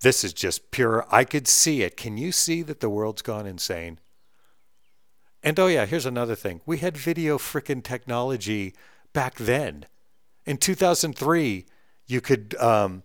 This 0.00 0.24
is 0.24 0.32
just 0.32 0.70
pure. 0.70 1.06
I 1.10 1.24
could 1.24 1.46
see 1.46 1.82
it. 1.82 1.96
Can 1.96 2.16
you 2.16 2.32
see 2.32 2.62
that 2.62 2.80
the 2.80 2.88
world's 2.88 3.22
gone 3.22 3.46
insane? 3.46 3.98
And 5.42 5.58
oh 5.58 5.66
yeah, 5.66 5.86
here's 5.86 6.06
another 6.06 6.34
thing. 6.34 6.60
We 6.66 6.78
had 6.78 6.96
video 6.96 7.38
freaking 7.38 7.82
technology 7.82 8.74
back 9.12 9.36
then. 9.36 9.86
In 10.46 10.56
2003, 10.56 11.66
you 12.06 12.20
could 12.20 12.54
um, 12.58 13.02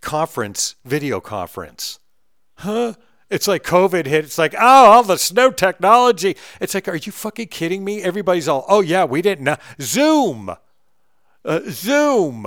conference, 0.00 0.76
video 0.84 1.20
conference. 1.20 1.98
Huh? 2.58 2.94
It's 3.30 3.46
like 3.46 3.62
COVID 3.62 4.06
hit. 4.06 4.24
It's 4.24 4.38
like, 4.38 4.54
oh, 4.54 4.86
all 4.86 5.02
the 5.02 5.18
snow 5.18 5.50
technology. 5.50 6.36
It's 6.60 6.74
like, 6.74 6.88
are 6.88 6.96
you 6.96 7.12
fucking 7.12 7.48
kidding 7.48 7.84
me? 7.84 8.02
Everybody's 8.02 8.48
all, 8.48 8.64
oh, 8.68 8.80
yeah, 8.80 9.04
we 9.04 9.20
didn't 9.20 9.44
know. 9.44 9.56
Zoom. 9.80 10.56
Uh, 11.44 11.60
Zoom. 11.68 12.46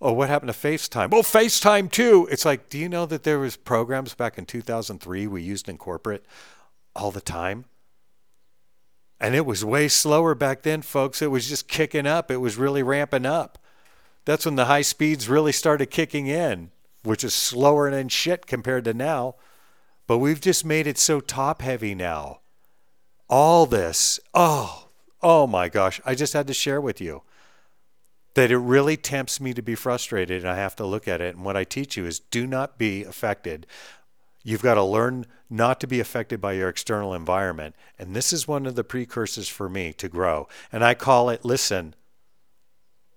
Oh, 0.00 0.12
what 0.12 0.28
happened 0.28 0.52
to 0.52 0.58
FaceTime? 0.58 1.10
Oh, 1.12 1.22
FaceTime 1.22 1.90
too. 1.90 2.28
It's 2.30 2.44
like, 2.44 2.68
do 2.68 2.78
you 2.78 2.88
know 2.88 3.06
that 3.06 3.22
there 3.22 3.38
was 3.38 3.56
programs 3.56 4.14
back 4.14 4.36
in 4.36 4.44
2003 4.44 5.26
we 5.26 5.42
used 5.42 5.68
in 5.68 5.78
corporate 5.78 6.26
all 6.94 7.10
the 7.10 7.20
time? 7.20 7.64
And 9.18 9.34
it 9.34 9.46
was 9.46 9.64
way 9.64 9.88
slower 9.88 10.34
back 10.34 10.62
then, 10.62 10.82
folks. 10.82 11.22
It 11.22 11.30
was 11.30 11.48
just 11.48 11.68
kicking 11.68 12.06
up. 12.06 12.30
It 12.30 12.38
was 12.38 12.56
really 12.56 12.82
ramping 12.82 13.24
up. 13.24 13.58
That's 14.24 14.44
when 14.44 14.56
the 14.56 14.66
high 14.66 14.82
speeds 14.82 15.28
really 15.28 15.52
started 15.52 15.90
kicking 15.90 16.26
in 16.26 16.70
which 17.04 17.22
is 17.22 17.34
slower 17.34 17.90
than 17.90 18.08
shit 18.08 18.46
compared 18.46 18.84
to 18.84 18.94
now. 18.94 19.36
But 20.06 20.18
we've 20.18 20.40
just 20.40 20.64
made 20.64 20.86
it 20.86 20.98
so 20.98 21.20
top 21.20 21.62
heavy 21.62 21.94
now. 21.94 22.40
All 23.28 23.66
this, 23.66 24.18
oh, 24.34 24.88
oh 25.22 25.46
my 25.46 25.68
gosh, 25.68 26.00
I 26.04 26.14
just 26.14 26.32
had 26.32 26.46
to 26.48 26.54
share 26.54 26.80
with 26.80 27.00
you 27.00 27.22
that 28.34 28.50
it 28.50 28.58
really 28.58 28.96
tempts 28.96 29.40
me 29.40 29.54
to 29.54 29.62
be 29.62 29.74
frustrated 29.74 30.42
and 30.42 30.50
I 30.50 30.56
have 30.56 30.76
to 30.76 30.86
look 30.86 31.06
at 31.06 31.20
it. 31.20 31.36
And 31.36 31.44
what 31.44 31.56
I 31.56 31.64
teach 31.64 31.96
you 31.96 32.04
is 32.04 32.18
do 32.18 32.46
not 32.46 32.78
be 32.78 33.04
affected. 33.04 33.66
You've 34.42 34.62
got 34.62 34.74
to 34.74 34.82
learn 34.82 35.26
not 35.48 35.80
to 35.80 35.86
be 35.86 36.00
affected 36.00 36.40
by 36.40 36.52
your 36.52 36.68
external 36.68 37.14
environment. 37.14 37.76
And 37.98 38.14
this 38.14 38.32
is 38.32 38.46
one 38.46 38.66
of 38.66 38.74
the 38.74 38.84
precursors 38.84 39.48
for 39.48 39.68
me 39.68 39.92
to 39.94 40.08
grow. 40.08 40.48
And 40.70 40.84
I 40.84 40.94
call 40.94 41.30
it, 41.30 41.44
listen, 41.44 41.94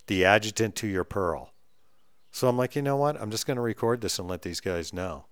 the 0.05 0.23
adjutant 0.23 0.75
to 0.75 0.87
your 0.87 1.03
pearl. 1.03 1.51
So 2.31 2.47
I'm 2.47 2.57
like, 2.57 2.75
you 2.75 2.81
know 2.81 2.95
what? 2.95 3.19
I'm 3.19 3.31
just 3.31 3.47
going 3.47 3.55
to 3.55 3.61
record 3.61 4.01
this 4.01 4.19
and 4.19 4.27
let 4.27 4.43
these 4.43 4.61
guys 4.61 4.93
know. 4.93 5.25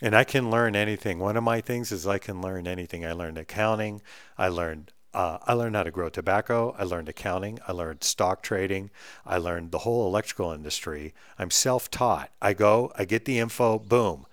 And 0.00 0.14
I 0.14 0.22
can 0.22 0.48
learn 0.48 0.76
anything. 0.76 1.18
One 1.18 1.36
of 1.36 1.42
my 1.42 1.60
things 1.60 1.90
is 1.90 2.06
I 2.06 2.18
can 2.18 2.40
learn 2.40 2.68
anything. 2.68 3.04
I 3.04 3.12
learned 3.12 3.36
accounting. 3.36 4.00
I 4.38 4.46
learned 4.46 4.92
uh, 5.18 5.38
I 5.48 5.54
learned 5.54 5.74
how 5.74 5.82
to 5.82 5.90
grow 5.90 6.08
tobacco. 6.08 6.76
I 6.78 6.84
learned 6.84 7.08
accounting. 7.08 7.58
I 7.66 7.72
learned 7.72 8.04
stock 8.04 8.40
trading. 8.40 8.88
I 9.26 9.38
learned 9.38 9.72
the 9.72 9.78
whole 9.78 10.06
electrical 10.06 10.52
industry. 10.52 11.12
I'm 11.36 11.50
self-taught. 11.50 12.30
I 12.40 12.52
go, 12.52 12.92
I 12.96 13.04
get 13.04 13.24
the 13.24 13.40
info, 13.40 13.80
boom. 13.80 14.26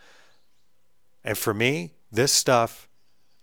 And 1.24 1.40
for 1.40 1.56
me, 1.56 1.94
this 2.12 2.32
stuff, 2.32 2.88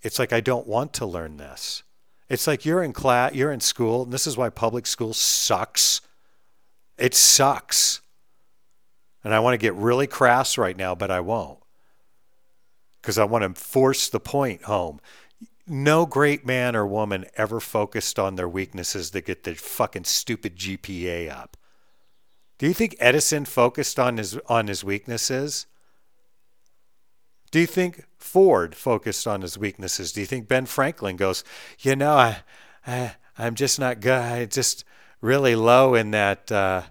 it's 0.03 0.21
like 0.21 0.33
I 0.33 0.39
don't 0.39 0.69
want 0.69 0.93
to 0.93 1.05
learn 1.05 1.37
this. 1.37 1.83
It's 2.29 2.47
like 2.47 2.65
you're 2.65 2.81
in 2.81 2.93
class, 2.93 3.35
you're 3.35 3.51
in 3.51 3.59
school, 3.59 4.05
and 4.05 4.13
this 4.13 4.29
is 4.29 4.37
why 4.37 4.49
public 4.49 4.87
school 4.87 5.13
sucks. 5.13 6.01
It 6.97 7.13
sucks. 7.13 8.03
And 9.25 9.35
I 9.35 9.41
want 9.41 9.55
to 9.55 9.59
get 9.59 9.75
really 9.75 10.07
crass 10.07 10.57
right 10.57 10.77
now, 10.77 10.95
but 10.95 11.11
I 11.11 11.19
won't. 11.19 11.59
Because 13.01 13.19
I 13.19 13.25
want 13.25 13.43
to 13.43 13.61
force 13.61 14.09
the 14.09 14.21
point 14.21 14.63
home. 14.63 15.01
No 15.67 16.07
great 16.07 16.45
man 16.45 16.75
or 16.75 16.87
woman 16.87 17.27
ever 17.37 17.61
focused 17.61 18.19
on 18.19 18.35
their 18.35 18.49
weaknesses 18.49 19.11
to 19.11 19.21
get 19.21 19.45
their 19.45 19.55
fucking 19.55 20.05
stupid 20.05 20.57
GPA 20.57 21.31
up. 21.31 21.57
Do 22.59 22.67
you 22.67 22.75
think 22.75 22.97
Edison 22.99 23.45
focused 23.45 23.99
on 23.99 24.19
his 24.19 24.39
on 24.49 24.67
his 24.67 24.85
weaknesses? 24.85 25.67
Do 27.51 27.61
you 27.61 27.67
think 27.67 28.07
Ford 28.19 28.75
focused 28.75 29.27
on 29.27 29.43
his 29.43 29.59
weaknesses? 29.59 30.13
Do 30.13 30.21
you 30.21 30.27
think 30.27 30.49
Ben 30.49 30.67
Franklin 30.67 31.17
goes, 31.17 31.45
you 31.81 31.95
know, 31.95 32.15
I, 32.15 32.43
I 32.87 33.17
I'm 33.39 33.55
just 33.55 33.79
not 33.79 34.01
good. 34.01 34.13
I 34.13 34.45
just 34.47 34.85
really 35.21 35.55
low 35.55 35.95
in 35.95 36.11
that 36.13 36.51
uh, 36.51 36.83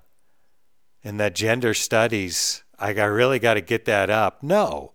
in 1.04 1.18
that 1.18 1.36
gender 1.36 1.74
studies. 1.74 2.64
I 2.80 2.94
got 2.94 3.06
really 3.06 3.40
got 3.40 3.56
to 3.56 3.62
get 3.62 3.86
that 3.86 4.10
up. 4.10 4.44
No, 4.44 4.94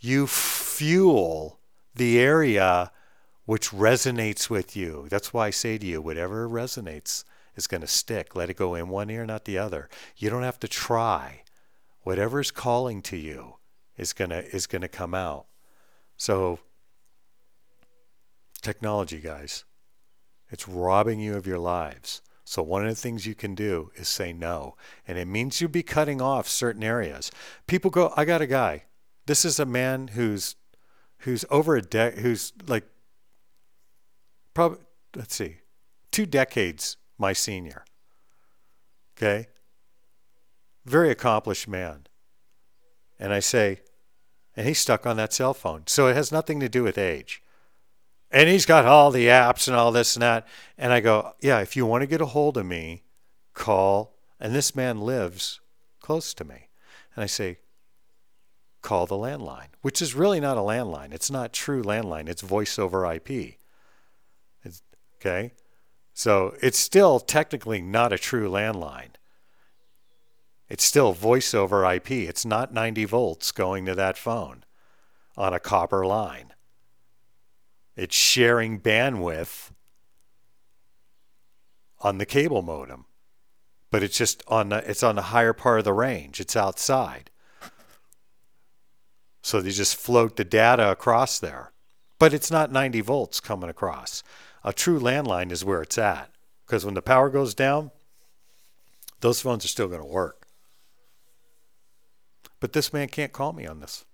you 0.00 0.26
fuel 0.26 1.55
the 1.96 2.18
area 2.18 2.92
which 3.44 3.70
resonates 3.70 4.50
with 4.50 4.76
you. 4.76 5.06
That's 5.08 5.32
why 5.32 5.46
I 5.48 5.50
say 5.50 5.78
to 5.78 5.86
you, 5.86 6.02
whatever 6.02 6.48
resonates 6.48 7.24
is 7.54 7.66
going 7.66 7.80
to 7.80 7.86
stick. 7.86 8.34
Let 8.34 8.50
it 8.50 8.56
go 8.56 8.74
in 8.74 8.88
one 8.88 9.10
ear, 9.10 9.24
not 9.24 9.44
the 9.44 9.58
other. 9.58 9.88
You 10.16 10.30
don't 10.30 10.42
have 10.42 10.60
to 10.60 10.68
try. 10.68 11.42
Whatever 12.02 12.40
is 12.40 12.50
calling 12.50 13.02
to 13.02 13.16
you 13.16 13.56
is 13.96 14.12
going 14.12 14.30
to 14.30 14.44
is 14.54 14.66
going 14.66 14.82
to 14.82 14.88
come 14.88 15.14
out. 15.14 15.46
So 16.16 16.58
technology, 18.62 19.20
guys, 19.20 19.64
it's 20.50 20.68
robbing 20.68 21.20
you 21.20 21.36
of 21.36 21.46
your 21.46 21.58
lives. 21.58 22.22
So 22.44 22.62
one 22.62 22.82
of 22.82 22.88
the 22.88 22.94
things 22.94 23.26
you 23.26 23.34
can 23.34 23.56
do 23.56 23.90
is 23.96 24.06
say 24.06 24.32
no, 24.32 24.76
and 25.06 25.18
it 25.18 25.26
means 25.26 25.60
you'll 25.60 25.70
be 25.70 25.82
cutting 25.82 26.22
off 26.22 26.46
certain 26.46 26.84
areas. 26.84 27.32
People 27.66 27.90
go, 27.90 28.12
I 28.16 28.24
got 28.24 28.40
a 28.40 28.46
guy. 28.46 28.84
This 29.26 29.44
is 29.44 29.58
a 29.58 29.66
man 29.66 30.08
who's 30.08 30.54
who's 31.18 31.44
over 31.50 31.76
a 31.76 31.82
de- 31.82 32.20
who's 32.20 32.52
like 32.66 32.84
probably 34.54 34.78
let's 35.14 35.34
see, 35.34 35.56
two 36.10 36.26
decades 36.26 36.96
my 37.18 37.32
senior. 37.32 37.84
Okay? 39.16 39.48
Very 40.84 41.10
accomplished 41.10 41.66
man. 41.66 42.06
And 43.18 43.32
I 43.32 43.40
say, 43.40 43.80
and 44.56 44.66
he's 44.66 44.78
stuck 44.78 45.06
on 45.06 45.16
that 45.16 45.32
cell 45.32 45.54
phone. 45.54 45.84
So 45.86 46.06
it 46.06 46.14
has 46.14 46.30
nothing 46.30 46.60
to 46.60 46.68
do 46.68 46.82
with 46.82 46.98
age. 46.98 47.42
And 48.30 48.48
he's 48.48 48.66
got 48.66 48.84
all 48.84 49.10
the 49.10 49.26
apps 49.26 49.68
and 49.68 49.76
all 49.76 49.92
this 49.92 50.16
and 50.16 50.22
that. 50.22 50.46
And 50.76 50.92
I 50.92 51.00
go, 51.00 51.32
yeah, 51.40 51.60
if 51.60 51.76
you 51.76 51.86
want 51.86 52.02
to 52.02 52.06
get 52.06 52.20
a 52.20 52.26
hold 52.26 52.56
of 52.56 52.66
me, 52.66 53.04
call. 53.54 54.14
And 54.38 54.54
this 54.54 54.74
man 54.76 55.00
lives 55.00 55.60
close 56.00 56.34
to 56.34 56.44
me. 56.44 56.68
And 57.14 57.22
I 57.22 57.26
say, 57.26 57.58
call 58.86 59.04
the 59.04 59.16
landline, 59.16 59.68
which 59.82 60.00
is 60.00 60.14
really 60.14 60.38
not 60.38 60.56
a 60.56 60.60
landline. 60.60 61.12
It's 61.12 61.30
not 61.30 61.52
true 61.52 61.82
landline. 61.82 62.28
It's 62.28 62.40
voice 62.40 62.78
over 62.78 63.04
IP. 63.12 63.56
Okay? 65.16 65.52
So 66.14 66.54
it's 66.62 66.78
still 66.78 67.18
technically 67.18 67.82
not 67.82 68.12
a 68.12 68.18
true 68.18 68.48
landline. 68.48 69.16
It's 70.68 70.84
still 70.84 71.12
voice 71.12 71.52
over 71.52 71.84
IP. 71.84 72.12
It's 72.12 72.46
not 72.46 72.72
90 72.72 73.04
volts 73.06 73.50
going 73.50 73.86
to 73.86 73.94
that 73.96 74.16
phone 74.16 74.64
on 75.36 75.52
a 75.52 75.60
copper 75.60 76.06
line. 76.06 76.52
It's 77.96 78.14
sharing 78.14 78.80
bandwidth 78.80 79.72
on 82.00 82.18
the 82.18 82.26
cable 82.26 82.62
modem. 82.62 83.06
But 83.90 84.02
it's 84.02 84.18
just 84.18 84.42
on 84.46 84.68
the 84.68 84.78
it's 84.88 85.02
on 85.02 85.16
the 85.16 85.22
higher 85.22 85.52
part 85.52 85.78
of 85.78 85.84
the 85.84 85.92
range. 85.92 86.40
It's 86.40 86.56
outside. 86.56 87.30
So 89.46 89.60
they 89.60 89.70
just 89.70 89.94
float 89.94 90.34
the 90.34 90.44
data 90.44 90.90
across 90.90 91.38
there. 91.38 91.70
But 92.18 92.34
it's 92.34 92.50
not 92.50 92.72
90 92.72 93.00
volts 93.02 93.38
coming 93.38 93.70
across. 93.70 94.24
A 94.64 94.72
true 94.72 94.98
landline 94.98 95.52
is 95.52 95.64
where 95.64 95.82
it's 95.82 95.98
at 95.98 96.32
because 96.66 96.84
when 96.84 96.94
the 96.94 97.00
power 97.00 97.30
goes 97.30 97.54
down, 97.54 97.92
those 99.20 99.40
phones 99.40 99.64
are 99.64 99.68
still 99.68 99.86
going 99.86 100.00
to 100.00 100.04
work. 100.04 100.48
But 102.58 102.72
this 102.72 102.92
man 102.92 103.06
can't 103.06 103.32
call 103.32 103.52
me 103.52 103.68
on 103.68 103.78
this. 103.78 104.04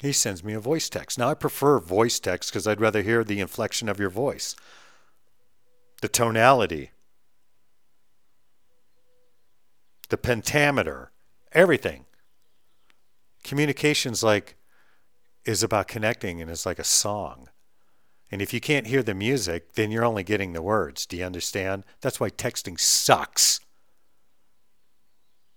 He 0.00 0.10
sends 0.10 0.42
me 0.42 0.52
a 0.52 0.58
voice 0.58 0.88
text. 0.88 1.16
Now, 1.16 1.28
I 1.28 1.34
prefer 1.34 1.78
voice 1.78 2.18
text 2.18 2.50
because 2.50 2.66
I'd 2.66 2.80
rather 2.80 3.02
hear 3.02 3.22
the 3.22 3.38
inflection 3.38 3.88
of 3.88 4.00
your 4.00 4.10
voice, 4.10 4.56
the 6.02 6.08
tonality, 6.08 6.90
the 10.08 10.18
pentameter, 10.18 11.12
everything. 11.52 12.06
Communication's 13.42 14.22
like 14.22 14.56
is 15.44 15.62
about 15.62 15.88
connecting 15.88 16.40
and 16.40 16.50
it's 16.50 16.66
like 16.66 16.78
a 16.78 16.84
song. 16.84 17.48
And 18.30 18.40
if 18.40 18.54
you 18.54 18.60
can't 18.60 18.86
hear 18.86 19.02
the 19.02 19.14
music, 19.14 19.72
then 19.72 19.90
you're 19.90 20.04
only 20.04 20.22
getting 20.22 20.52
the 20.52 20.62
words. 20.62 21.06
Do 21.06 21.16
you 21.16 21.24
understand? 21.24 21.84
That's 22.00 22.20
why 22.20 22.30
texting 22.30 22.78
sucks. 22.78 23.60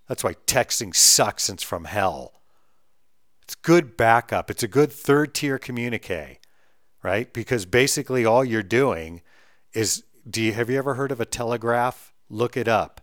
That's 0.08 0.24
why 0.24 0.34
texting 0.48 0.96
sucks 0.96 1.50
and 1.50 1.58
it's 1.58 1.64
from 1.64 1.86
hell. 1.86 2.42
It's 3.44 3.56
good 3.56 3.96
backup. 3.96 4.50
It's 4.50 4.64
a 4.64 4.68
good 4.68 4.92
third 4.92 5.34
tier 5.34 5.60
communique, 5.60 6.40
right? 7.04 7.32
Because 7.32 7.66
basically 7.66 8.26
all 8.26 8.44
you're 8.44 8.64
doing 8.64 9.22
is 9.74 10.04
do 10.28 10.42
you 10.42 10.54
have 10.54 10.70
you 10.70 10.78
ever 10.78 10.96
heard 10.96 11.12
of 11.12 11.20
a 11.20 11.26
telegraph? 11.26 12.14
Look 12.30 12.56
it 12.56 12.68
up. 12.68 13.02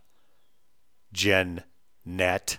Gen 1.13 1.63
net, 2.03 2.57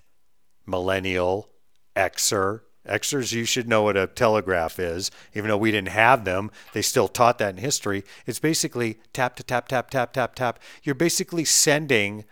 millennial, 0.67 1.52
Xer, 1.97 2.61
Xers, 2.87 3.33
you 3.33 3.45
should 3.45 3.69
know 3.69 3.83
what 3.83 3.97
a 3.97 4.09
telegraph 4.09 4.79
is. 4.79 5.11
Even 5.35 5.49
though 5.49 5.57
we 5.57 5.71
didn't 5.71 5.91
have 5.91 6.25
them, 6.25 6.51
they 6.73 6.83
still 6.83 7.09
taught 7.09 7.39
that 7.39 7.51
in 7.51 7.61
history. 7.61 8.03
It's 8.27 8.41
basically 8.41 8.99
tap 9.13 9.37
to 9.37 9.43
tap, 9.43 9.69
tap, 9.69 9.91
tap, 9.91 10.13
tap, 10.13 10.35
tap. 10.35 10.59
You're 10.83 10.95
basically 10.95 11.45
sending 11.45 12.25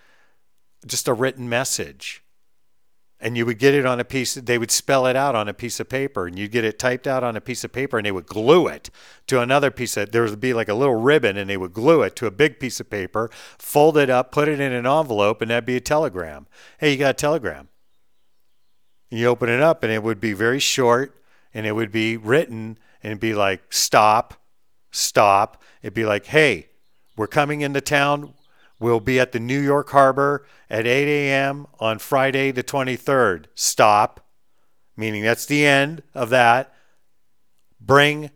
just 0.86 1.06
a 1.06 1.14
written 1.14 1.48
message. 1.48 2.24
And 3.22 3.36
you 3.36 3.44
would 3.44 3.58
get 3.58 3.74
it 3.74 3.84
on 3.84 4.00
a 4.00 4.04
piece, 4.04 4.32
they 4.34 4.56
would 4.56 4.70
spell 4.70 5.06
it 5.06 5.14
out 5.14 5.34
on 5.34 5.46
a 5.46 5.52
piece 5.52 5.78
of 5.78 5.90
paper, 5.90 6.26
and 6.26 6.38
you'd 6.38 6.52
get 6.52 6.64
it 6.64 6.78
typed 6.78 7.06
out 7.06 7.22
on 7.22 7.36
a 7.36 7.40
piece 7.40 7.64
of 7.64 7.70
paper, 7.70 7.98
and 7.98 8.06
they 8.06 8.12
would 8.12 8.24
glue 8.24 8.66
it 8.66 8.88
to 9.26 9.42
another 9.42 9.70
piece 9.70 9.98
of, 9.98 10.10
there 10.10 10.22
would 10.22 10.40
be 10.40 10.54
like 10.54 10.70
a 10.70 10.74
little 10.74 10.94
ribbon, 10.94 11.36
and 11.36 11.50
they 11.50 11.58
would 11.58 11.74
glue 11.74 12.00
it 12.00 12.16
to 12.16 12.26
a 12.26 12.30
big 12.30 12.58
piece 12.58 12.80
of 12.80 12.88
paper, 12.88 13.30
fold 13.58 13.98
it 13.98 14.08
up, 14.08 14.32
put 14.32 14.48
it 14.48 14.58
in 14.58 14.72
an 14.72 14.86
envelope, 14.86 15.42
and 15.42 15.50
that'd 15.50 15.66
be 15.66 15.76
a 15.76 15.80
telegram. 15.80 16.46
Hey, 16.78 16.92
you 16.92 16.96
got 16.96 17.10
a 17.10 17.12
telegram 17.12 17.68
you 19.18 19.26
open 19.26 19.48
it 19.48 19.60
up 19.60 19.82
and 19.82 19.92
it 19.92 20.02
would 20.02 20.20
be 20.20 20.32
very 20.32 20.60
short 20.60 21.22
and 21.52 21.66
it 21.66 21.72
would 21.72 21.90
be 21.90 22.16
written 22.16 22.78
and 23.02 23.12
it'd 23.12 23.20
be 23.20 23.34
like 23.34 23.72
stop 23.72 24.34
stop. 24.90 25.62
It'd 25.82 25.94
be 25.94 26.04
like 26.04 26.26
hey 26.26 26.68
we're 27.16 27.26
coming 27.26 27.60
into 27.60 27.80
town. 27.80 28.34
We'll 28.78 29.00
be 29.00 29.20
at 29.20 29.32
the 29.32 29.40
new 29.40 29.60
york 29.60 29.90
harbor 29.90 30.46
at 30.68 30.86
8 30.86 31.08
a.m 31.08 31.66
on 31.78 31.98
friday 31.98 32.50
the 32.50 32.62
23rd 32.62 33.46
stop. 33.54 34.26
Meaning 34.96 35.22
that's 35.22 35.46
the 35.46 35.66
end 35.66 36.02
of 36.14 36.30
that. 36.30 36.72
Bring 37.80 38.30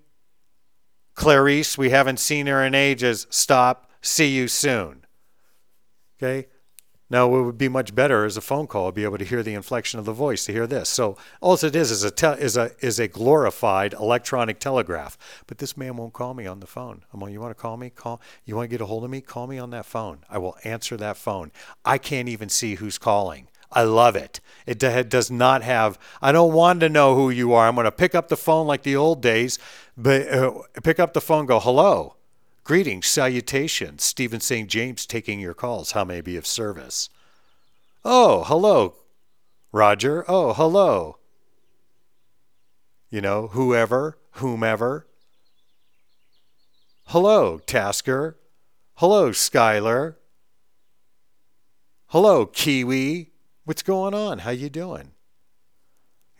clarice 1.14 1.78
we 1.78 1.90
haven't 1.90 2.18
seen 2.18 2.46
her 2.46 2.64
in 2.64 2.74
ages. 2.74 3.26
Stop. 3.30 3.90
See 4.00 4.34
you 4.34 4.48
soon. 4.48 5.04
Okay 6.18 6.48
now, 7.14 7.32
it 7.32 7.42
would 7.44 7.58
be 7.58 7.68
much 7.68 7.94
better 7.94 8.24
as 8.24 8.36
a 8.36 8.40
phone 8.40 8.66
call, 8.66 8.90
be 8.90 9.04
able 9.04 9.18
to 9.18 9.24
hear 9.24 9.44
the 9.44 9.54
inflection 9.54 10.00
of 10.00 10.04
the 10.04 10.12
voice, 10.12 10.46
to 10.46 10.52
hear 10.52 10.66
this. 10.66 10.88
So, 10.88 11.16
all 11.40 11.54
it 11.54 11.76
is 11.76 11.92
is 11.92 12.02
a 12.02 12.10
te- 12.10 12.42
is 12.42 12.56
a 12.56 12.72
is 12.80 12.98
a 12.98 13.06
glorified 13.06 13.92
electronic 13.92 14.58
telegraph. 14.58 15.16
But 15.46 15.58
this 15.58 15.76
man 15.76 15.96
won't 15.96 16.12
call 16.12 16.34
me 16.34 16.44
on 16.48 16.58
the 16.58 16.66
phone. 16.66 17.04
I'm 17.12 17.20
like, 17.20 17.32
you 17.32 17.40
want 17.40 17.56
to 17.56 17.62
call 17.62 17.76
me? 17.76 17.90
Call. 17.90 18.20
You 18.44 18.56
want 18.56 18.68
to 18.68 18.68
get 18.68 18.80
a 18.80 18.86
hold 18.86 19.04
of 19.04 19.10
me? 19.10 19.20
Call 19.20 19.46
me 19.46 19.60
on 19.60 19.70
that 19.70 19.86
phone. 19.86 20.24
I 20.28 20.38
will 20.38 20.56
answer 20.64 20.96
that 20.96 21.16
phone. 21.16 21.52
I 21.84 21.98
can't 21.98 22.28
even 22.28 22.48
see 22.48 22.74
who's 22.74 22.98
calling. 22.98 23.46
I 23.70 23.84
love 23.84 24.16
it. 24.16 24.40
It 24.66 24.80
does 24.80 25.30
not 25.30 25.62
have. 25.62 26.00
I 26.20 26.32
don't 26.32 26.52
want 26.52 26.80
to 26.80 26.88
know 26.88 27.14
who 27.14 27.30
you 27.30 27.52
are. 27.52 27.68
I'm 27.68 27.76
going 27.76 27.84
to 27.84 27.92
pick 27.92 28.16
up 28.16 28.26
the 28.26 28.36
phone 28.36 28.66
like 28.66 28.82
the 28.82 28.96
old 28.96 29.22
days, 29.22 29.60
but 29.96 30.28
uh, 30.28 30.62
pick 30.82 30.98
up 30.98 31.12
the 31.12 31.20
phone, 31.20 31.46
go 31.46 31.60
hello. 31.60 32.16
Greetings, 32.64 33.06
salutations. 33.06 34.02
Steven 34.02 34.40
St. 34.40 34.70
James 34.70 35.04
taking 35.04 35.38
your 35.38 35.52
calls. 35.52 35.92
How 35.92 36.02
may 36.02 36.18
I 36.18 36.20
be 36.22 36.38
of 36.38 36.46
service? 36.46 37.10
Oh, 38.06 38.42
hello, 38.44 38.94
Roger. 39.70 40.24
Oh, 40.28 40.54
hello. 40.54 41.18
You 43.10 43.20
know, 43.20 43.48
whoever, 43.48 44.16
whomever. 44.32 45.06
Hello, 47.08 47.58
Tasker. 47.58 48.38
Hello, 48.94 49.30
Skylar. 49.30 50.14
Hello, 52.06 52.46
Kiwi. 52.46 53.32
What's 53.64 53.82
going 53.82 54.14
on? 54.14 54.38
How 54.38 54.50
you 54.52 54.70
doing? 54.70 55.10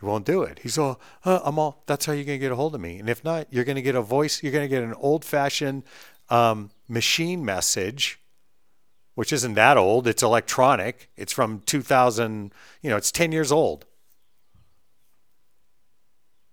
He 0.01 0.07
won't 0.07 0.27
do 0.27 0.43
it. 0.43 0.61
He's 0.63 0.77
all, 0.77 1.01
uh, 1.25 1.41
I'm 1.45 1.59
all, 1.59 1.83
that's 1.87 2.07
how 2.07 2.13
you're 2.13 2.25
going 2.25 2.39
to 2.39 2.45
get 2.45 2.53
a 2.53 2.57
hold 2.57 2.75
of 2.75 2.81
me. 2.81 2.99
And 2.99 3.09
if 3.09 3.25
not, 3.25 3.47
you're 3.51 3.65
going 3.65 3.77
to 3.77 3.83
get 3.83 3.95
a 3.95 4.03
voice, 4.03 4.43
you're 4.43 4.53
going 4.53 4.65
to 4.65 4.69
get 4.69 4.83
an 4.83 4.95
old 4.95 5.25
fashioned 5.25 5.83
um, 6.29 6.71
machine 6.89 7.45
message, 7.45 8.21
which 9.15 9.33
isn't 9.33 9.55
that 9.55 9.77
old. 9.77 10.07
It's 10.07 10.23
electronic. 10.23 11.11
It's 11.17 11.33
from 11.33 11.61
2000, 11.67 12.53
you 12.83 12.91
know, 12.91 12.97
it's 12.97 13.13
10 13.13 13.33
years 13.33 13.53
old. 13.53 13.87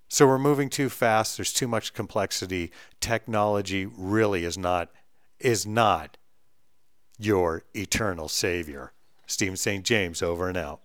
So 0.09 0.27
we're 0.27 0.39
moving 0.39 0.69
too 0.69 0.89
fast. 0.89 1.37
There's 1.37 1.53
too 1.53 1.69
much 1.69 1.93
complexity. 1.93 2.71
Technology 2.99 3.85
really 3.85 4.43
is 4.43 4.57
not 4.57 4.89
is 5.39 5.65
not 5.65 6.17
your 7.17 7.63
eternal 7.73 8.27
Savior. 8.27 8.91
Steven 9.25 9.55
St. 9.55 9.85
James 9.85 10.21
over 10.21 10.49
and 10.49 10.57
out. 10.57 10.81